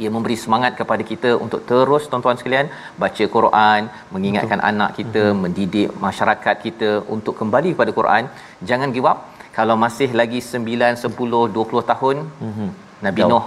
ia 0.02 0.10
memberi 0.14 0.36
semangat 0.44 0.72
kepada 0.80 1.02
kita 1.10 1.30
untuk 1.44 1.60
terus 1.70 2.04
tuan-tuan 2.10 2.38
sekalian 2.38 2.66
baca 3.02 3.24
Quran, 3.36 3.80
mengingatkan 4.14 4.58
Betul. 4.58 4.70
anak 4.70 4.90
kita, 4.98 5.22
mm-hmm. 5.22 5.40
mendidik 5.42 5.88
masyarakat 6.06 6.56
kita 6.66 6.90
untuk 7.14 7.34
kembali 7.40 7.70
kepada 7.74 7.92
Quran. 7.98 8.24
Jangan 8.70 8.90
give 8.96 9.06
up. 9.10 9.18
Kalau 9.58 9.76
masih 9.84 10.10
lagi 10.20 10.42
9, 10.42 10.98
10, 10.98 11.14
20 11.58 11.90
tahun, 11.90 12.16
mm-hmm. 12.26 12.68
Nabi 13.06 13.20
Jauh. 13.22 13.30
Nuh 13.30 13.44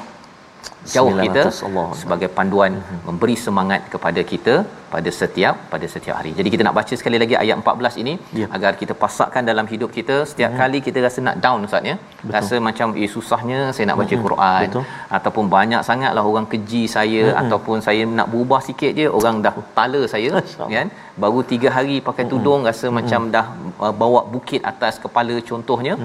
jauh 0.95 1.11
kita 1.25 1.41
900, 1.51 1.67
Allah. 1.67 1.87
sebagai 2.01 2.29
panduan 2.37 2.71
memberi 3.07 3.35
semangat 3.45 3.81
kepada 3.93 4.21
kita 4.31 4.53
pada 4.93 5.09
setiap 5.19 5.55
pada 5.71 5.85
setiap 5.93 6.15
hari. 6.19 6.31
Jadi 6.37 6.49
kita 6.53 6.63
nak 6.67 6.75
baca 6.79 6.93
sekali 6.99 7.17
lagi 7.23 7.35
ayat 7.41 7.55
14 7.61 7.95
ini 8.03 8.13
Ya. 8.41 8.45
agar 8.55 8.71
kita 8.81 8.93
pasakkan 9.03 9.43
dalam 9.51 9.65
hidup 9.71 9.89
kita 9.97 10.15
setiap 10.31 10.51
kali 10.61 10.79
kita 10.87 10.99
rasa 11.07 11.19
nak 11.27 11.35
down 11.45 11.67
ustaz 11.67 11.89
ya. 11.91 11.95
Rasa 12.35 12.55
macam 12.67 12.95
eh 13.03 13.09
susahnya 13.15 13.59
saya 13.75 13.85
nak 13.89 13.97
baca 14.01 14.15
Quran 14.27 14.63
Betul. 14.69 14.85
ataupun 15.17 15.45
banyak 15.57 15.81
sangatlah 15.89 16.23
orang 16.31 16.47
keji 16.53 16.83
saya 16.95 17.23
ataupun 17.41 17.77
saya 17.87 18.03
nak 18.19 18.29
berubah 18.33 18.61
sikit 18.69 18.91
je 19.01 19.07
orang 19.19 19.37
dah 19.47 19.53
tala 19.79 20.01
saya 20.15 20.31
kan. 20.75 20.87
Baru 21.25 21.41
3 21.53 21.75
hari 21.77 21.97
pakai 22.09 22.25
tudung 22.33 22.63
rasa 22.71 22.87
macam 22.99 23.21
dah 23.37 23.45
uh, 23.85 23.93
bawa 24.03 24.21
bukit 24.35 24.63
atas 24.73 24.95
kepala 25.05 25.37
contohnya. 25.51 25.95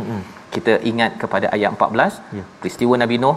Kita 0.55 0.73
ingat 0.91 1.13
kepada 1.23 1.47
ayat 1.57 1.71
14 1.77 2.21
Ya. 2.39 2.45
peristiwa 2.61 2.95
Nabi 3.03 3.17
Nuh 3.25 3.37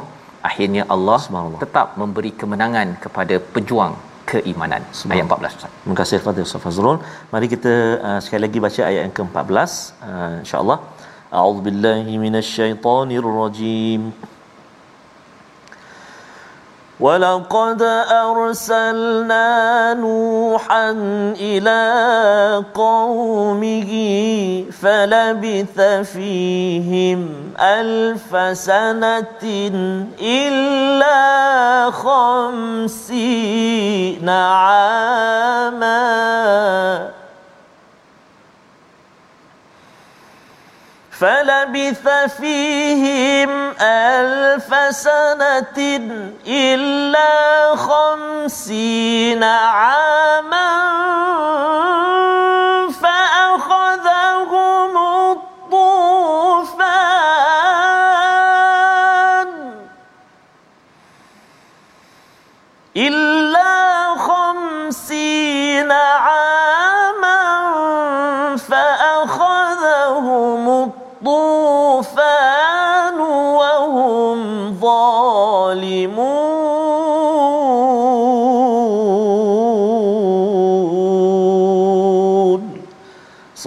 akhirnya 0.50 0.84
Allah 0.96 1.20
tetap 1.64 1.88
memberi 2.02 2.32
kemenangan 2.42 2.88
kepada 3.06 3.38
pejuang 3.56 3.94
keimanan. 4.32 4.82
Ayat 5.14 5.26
14 5.30 5.58
Ustaz. 5.58 5.72
Terima 5.82 5.98
kasih 6.02 6.18
kepada 6.22 6.40
Ustaz 6.48 6.62
Fazrul. 6.66 6.98
Mari 7.34 7.48
kita 7.56 7.74
uh, 8.08 8.20
sekali 8.26 8.42
lagi 8.46 8.60
baca 8.66 8.82
ayat 8.90 9.02
yang 9.06 9.16
ke-14 9.18 9.72
uh, 10.10 10.34
insya-Allah. 10.44 10.78
A'udzubillahi 11.40 12.14
minasyaitonirrajim. 12.26 14.02
ولقد 17.00 17.82
أرسلنا 18.12 19.94
نوحا 19.94 20.92
إلى 21.40 22.64
قومه 22.74 23.92
فلبث 24.82 25.82
فيهم 26.14 27.30
ألف 27.60 28.58
سنة 28.58 29.44
إلا 30.22 31.92
خمسين 31.92 33.10
عاماً 34.30 35.96
فلبث 41.20 42.08
فيهم 42.38 43.74
ألف 43.82 44.96
سنة 44.96 45.78
إلا 46.48 47.76
خمسين 47.76 49.44
عاما. 49.44 50.76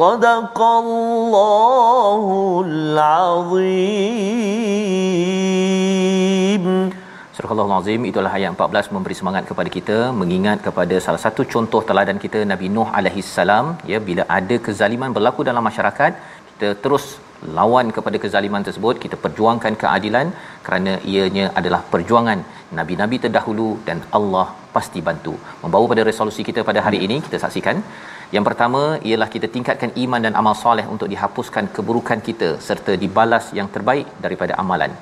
صدق 0.01 0.57
الله 0.83 2.25
العظيم 2.67 4.23
Surah 7.37 7.53
Al-Azim 7.63 8.01
itulah 8.09 8.31
ayat 8.37 8.49
14 8.55 8.93
memberi 8.95 9.15
semangat 9.19 9.43
kepada 9.49 9.69
kita 9.75 9.97
mengingat 10.19 10.57
kepada 10.65 10.95
salah 11.05 11.21
satu 11.25 11.41
contoh 11.53 11.81
teladan 11.89 12.17
kita 12.25 12.39
Nabi 12.51 12.67
Nuh 12.75 12.89
alaihi 12.97 13.23
salam 13.35 13.65
ya 13.91 13.99
bila 14.07 14.23
ada 14.37 14.55
kezaliman 14.65 15.11
berlaku 15.17 15.41
dalam 15.49 15.63
masyarakat 15.69 16.11
kita 16.49 16.69
terus 16.83 17.05
lawan 17.59 17.87
kepada 17.95 18.17
kezaliman 18.23 18.63
tersebut 18.67 18.95
kita 19.03 19.15
perjuangkan 19.23 19.73
keadilan 19.81 20.27
kerana 20.65 20.91
ianya 21.13 21.45
adalah 21.59 21.81
perjuangan 21.93 22.39
nabi-nabi 22.79 23.17
terdahulu 23.23 23.69
dan 23.87 23.97
Allah 24.17 24.47
pasti 24.75 25.01
bantu 25.09 25.33
membawa 25.63 25.87
pada 25.91 26.03
resolusi 26.09 26.43
kita 26.49 26.61
pada 26.69 26.81
hari 26.87 26.99
ini 27.07 27.17
kita 27.27 27.39
saksikan 27.45 27.79
yang 28.36 28.44
pertama 28.48 28.82
ialah 29.08 29.28
kita 29.34 29.46
tingkatkan 29.54 29.90
iman 30.04 30.20
dan 30.26 30.34
amal 30.40 30.54
soleh 30.62 30.84
untuk 30.94 31.08
dihapuskan 31.12 31.66
keburukan 31.76 32.20
kita 32.26 32.48
serta 32.68 32.92
dibalas 33.02 33.46
yang 33.58 33.68
terbaik 33.74 34.08
daripada 34.24 34.52
amalan. 34.62 34.92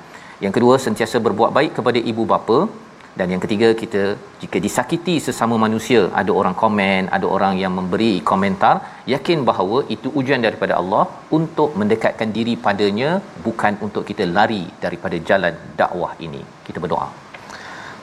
Yang 0.43 0.53
kedua 0.57 0.75
sentiasa 0.85 1.19
berbuat 1.27 1.51
baik 1.57 1.71
kepada 1.79 2.01
ibu 2.11 2.25
bapa. 2.33 2.59
Dan 3.19 3.31
yang 3.33 3.41
ketiga 3.43 3.69
kita 3.81 4.01
jika 4.41 4.57
disakiti 4.65 5.15
sesama 5.27 5.55
manusia 5.63 6.01
ada 6.19 6.31
orang 6.39 6.55
komen 6.63 7.09
ada 7.17 7.27
orang 7.35 7.53
yang 7.61 7.73
memberi 7.77 8.11
komentar 8.31 8.75
yakin 9.13 9.39
bahawa 9.49 9.77
itu 9.95 10.07
ujian 10.19 10.45
daripada 10.47 10.73
Allah 10.81 11.03
untuk 11.39 11.71
mendekatkan 11.81 12.31
diri 12.39 12.53
padanya 12.67 13.11
bukan 13.45 13.75
untuk 13.87 14.05
kita 14.09 14.25
lari 14.37 14.63
daripada 14.85 15.17
jalan 15.29 15.55
dakwah 15.79 16.13
ini. 16.27 16.43
Kita 16.67 16.77
berdoa 16.83 17.26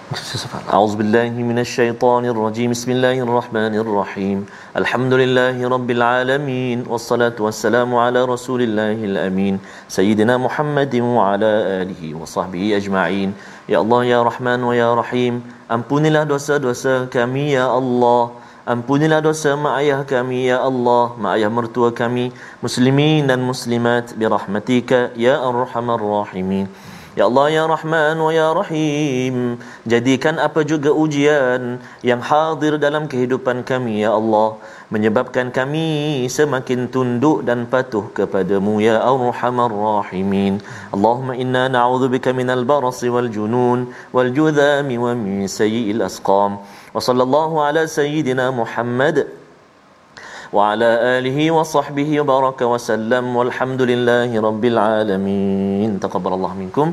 أعوذ 0.05 1.01
بالله 1.01 1.33
من 1.33 1.59
الشيطان 1.65 2.29
الرجيم. 2.29 2.77
بسم 2.77 2.91
الله 2.93 3.25
الرحمن 3.25 3.75
الرحيم. 3.85 4.39
الحمد 4.77 5.13
لله 5.17 5.57
رب 5.57 5.91
العالمين 5.91 6.85
والصلاة 6.85 7.33
والسلام 7.41 7.89
على 7.89 8.21
رسول 8.25 8.61
الله 8.69 9.01
الأمين. 9.01 9.55
سيدنا 9.89 10.37
محمد 10.37 10.95
وعلى 11.01 11.51
آله 11.81 12.03
وصحبه 12.21 12.77
أجمعين. 12.77 13.33
يا 13.73 13.81
الله 13.81 14.01
يا 14.05 14.21
رحمن 14.21 14.61
ويا 14.69 14.93
رحيم. 14.93 15.41
Ampunilah 15.73 16.29
dosa-dosa 16.29 17.09
kami 17.09 17.57
ya 17.57 17.73
Allah 17.73 18.37
Ampunilah 18.69 19.25
dosa 19.25 19.57
mak 19.57 19.81
ayah 19.81 20.05
kami 20.05 20.53
ya 20.53 20.61
Allah 20.61 21.17
Mak 21.17 21.33
ayah 21.37 21.49
mertua 21.49 21.97
kami. 21.97 22.29
Muslimin 22.61 23.25
dan 23.25 23.41
muslimat 23.41 24.13
Birahmatika 24.21 25.17
ya 25.17 25.41
arhamar 25.41 26.01
rahimin 26.01 26.69
Ya 27.15 27.31
Allah 27.31 27.47
ya 27.47 27.65
Rahman 27.71 28.19
wa 28.19 28.35
ya 28.35 28.51
Rahim 28.51 29.62
jadikan 29.87 30.35
apa 30.43 30.67
juga 30.67 30.91
ujian 30.91 31.79
yang 32.03 32.19
hadir 32.19 32.75
dalam 32.75 33.07
kehidupan 33.07 33.62
kami 33.62 34.03
ya 34.03 34.19
Allah. 34.19 34.59
Menyebabkan 34.91 35.55
kami 35.55 36.27
semakin 36.27 36.91
tunduk 36.91 37.47
dan 37.47 37.71
patuh 37.71 38.11
kepadamu 38.11 38.83
ya 38.83 38.99
Arhamar 38.99 39.71
Rahimin. 39.71 40.59
Allahumma 40.91 41.39
inna 41.39 41.71
na'udzubika 41.71 42.35
minal 42.35 42.67
barasi 42.67 43.07
wal 43.15 43.31
junun 43.31 43.95
wal 44.11 44.31
judhami 44.35 44.99
wa 44.99 45.15
min 45.15 45.47
sayyi'il 45.47 46.03
asqam. 46.03 46.59
Wa 46.91 46.99
sallallahu 46.99 47.62
ala 47.62 47.87
sayyidina 47.87 48.51
Muhammad 48.51 49.31
وعلى 50.54 50.90
آله 51.18 51.38
وصحبه 51.58 52.10
وبارك 52.22 52.60
وسلم 52.74 53.26
والحمد 53.38 53.82
لله 53.92 54.30
رب 54.48 54.64
العالمين 54.74 55.90
تقبل 56.06 56.32
الله 56.38 56.54
منكم 56.64 56.88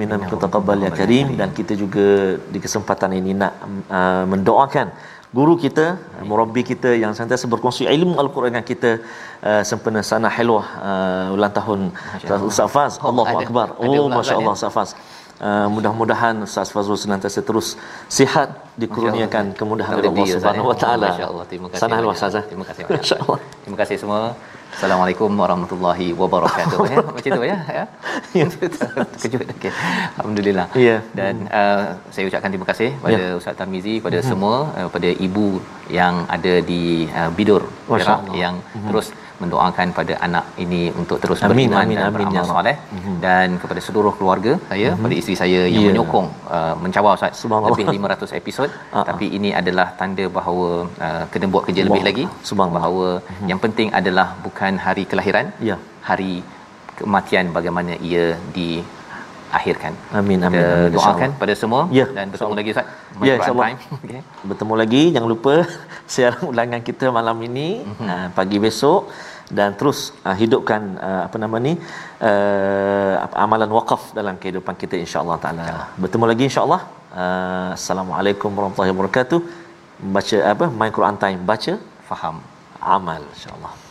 minna 0.00 0.16
minkum 0.20 0.38
taqabbal 0.44 0.78
ya 0.86 0.90
karim 1.00 1.28
dan 1.40 1.48
kita 1.58 1.72
juga 1.82 2.06
di 2.54 2.58
kesempatan 2.64 3.10
ini 3.20 3.32
nak 3.42 3.52
uh, 3.98 4.24
mendoakan 4.32 4.88
guru 5.38 5.54
kita 5.64 5.86
murabbi 6.30 6.62
kita 6.70 6.90
yang 7.02 7.12
sentiasa 7.18 7.46
berkongsi 7.52 7.84
ilmu 7.96 8.14
al-Quran 8.22 8.50
dengan 8.54 8.66
kita 8.72 8.90
uh, 9.48 9.62
sempena 9.70 10.00
sana 10.10 10.28
helwah 10.36 10.66
uh, 10.88 11.34
ulang 11.36 11.54
tahun 11.58 11.80
Ustaz 12.50 12.68
Faz 12.76 12.92
Allahu 13.10 13.34
ada- 13.34 13.42
akbar 13.46 13.68
ada 13.74 13.88
oh 13.90 14.06
ulang 14.06 14.18
masya-Allah 14.20 14.54
tahun, 14.54 14.60
Ustaz 14.60 14.74
Faz 14.78 14.90
Uh, 15.35 15.67
mudah-mudahan 15.67 16.47
Ustaz 16.47 16.71
Fazrul 16.71 16.95
senantiasa 16.95 17.43
terus 17.43 17.75
sihat 18.07 18.55
dikurniakan 18.79 19.51
kemudahan 19.59 19.99
oleh 19.99 20.07
Allah 20.07 20.27
Subhanahu 20.31 20.67
wa 20.71 20.75
ya. 20.75 20.79
taala. 20.79 21.07
Masya-Allah. 21.11 21.45
Terima 21.51 21.67
kasih. 21.67 21.81
Sana. 21.83 21.95
Ustaz. 22.07 22.33
eh? 22.39 22.43
Terima 22.47 22.65
kasih 22.69 22.81
banyak. 22.87 23.03
Masya-Allah. 23.03 23.39
Terima 23.63 23.77
kasih 23.83 23.95
semua. 23.99 24.21
Assalamualaikum 24.75 25.31
warahmatullahi 25.31 26.07
wabarakatuh 26.19 26.79
ya. 26.91 26.97
Macam 27.03 27.31
tu 27.39 27.43
ya. 27.47 27.57
ya. 27.67 27.85
Terkejut. 28.43 29.47
Okey. 29.55 29.71
Alhamdulillah. 30.19 30.67
Ya. 30.75 30.97
Dan 31.19 31.47
uh, 31.51 31.95
saya 32.15 32.27
ucapkan 32.31 32.49
terima 32.51 32.67
kasih 32.71 32.89
kepada 32.95 33.15
Ya. 33.15 33.39
Ustaz 33.39 33.55
Tarmizi 33.59 33.93
kepada 33.99 34.19
semua 34.19 34.71
uh, 34.75 34.89
pada 34.91 35.09
ibu 35.27 35.63
yang 35.91 36.27
ada 36.27 36.59
di 36.59 37.07
uh, 37.11 37.31
Bidur 37.31 37.63
Masya 37.87 38.23
Allah. 38.23 38.35
yang 38.35 38.55
terus 38.87 39.11
mendoakan 39.43 39.87
pada 39.97 40.13
anak 40.27 40.45
ini 40.63 40.81
untuk 41.01 41.17
terus 41.23 41.39
Amin, 41.39 41.51
beriman 41.51 41.83
amin, 41.83 41.97
dan 41.99 42.05
amin, 42.07 42.13
ya 42.13 42.15
beramal 42.15 42.41
Allah. 42.43 42.53
soleh. 42.53 42.75
Dan 43.25 43.47
kepada 43.61 43.81
seluruh 43.87 44.13
keluarga 44.19 44.51
saya 44.71 44.89
pada 45.05 45.15
isteri 45.21 45.35
saya 45.43 45.61
yang 45.73 45.83
Ya. 45.85 45.89
menyokong 45.91 46.27
uh, 46.57 46.73
mencabar 46.83 47.13
Ustaz 47.17 47.41
lebih 47.69 47.85
500 47.95 48.39
episod. 48.41 48.69
Ah. 48.95 49.03
tapi 49.09 49.25
ini 49.37 49.49
adalah 49.61 49.87
tanda 49.99 50.25
bahawa 50.37 50.67
uh, 51.07 51.23
kena 51.31 51.47
buat 51.53 51.63
kerja 51.67 51.83
lebih 51.87 52.03
lagi. 52.09 52.25
Bahawa 52.77 53.07
yang 53.51 53.59
penting 53.65 53.89
adalah 53.99 54.27
bukan 54.45 54.73
hari 54.85 55.03
kelahiran 55.11 55.47
Ya. 55.69 55.75
hari 56.09 56.33
kematian 56.99 57.45
bagaimana 57.57 57.93
ia 58.09 58.25
diakhirkan 59.55 59.93
Amin, 60.19 60.39
amin, 60.43 60.59
kita 60.59 60.75
amin, 60.75 60.93
doakan 60.95 61.29
pada 61.41 61.53
semua 61.61 61.81
Ya, 61.99 62.05
dan 62.17 62.27
bertemu 62.33 62.55
lagi 62.59 62.69
Ustaz 62.75 62.87
Ya, 63.27 63.33
insyaAllah. 63.39 63.67
Okey. 63.95 64.21
Bertemu 64.49 64.73
lagi 64.81 65.01
jangan 65.15 65.29
lupa 65.31 65.53
siaran 66.11 66.43
ulangan 66.51 66.81
kita 66.89 67.05
malam 67.17 67.37
ini 67.47 67.67
mm-hmm. 67.87 68.07
uh, 68.11 68.27
pagi 68.37 68.57
besok 68.65 69.07
dan 69.57 69.77
terus 69.79 70.11
uh, 70.27 70.35
hidupkan 70.41 70.81
uh, 71.07 71.21
apa 71.29 71.37
nama 71.43 71.57
ni 71.67 71.73
uh, 72.29 73.13
amalan 73.45 73.71
wakaf 73.77 74.11
dalam 74.19 74.35
kehidupan 74.41 74.75
kita 74.75 74.99
insya-Allah 75.05 75.37
taala. 75.43 75.65
Bertemu 76.03 76.25
lagi 76.33 76.45
insya-Allah 76.51 76.81
Uh, 77.15 77.71
Assalamualaikum 77.71 78.51
warahmatullahi 78.51 78.91
wabarakatuh. 78.91 79.39
Baca 80.15 80.37
apa? 80.51 80.65
My 80.67 80.91
Quran 80.91 81.15
Time. 81.15 81.39
Baca 81.47 81.79
Faham. 82.11 82.43
amal 82.83 83.23
insya-Allah. 83.31 83.84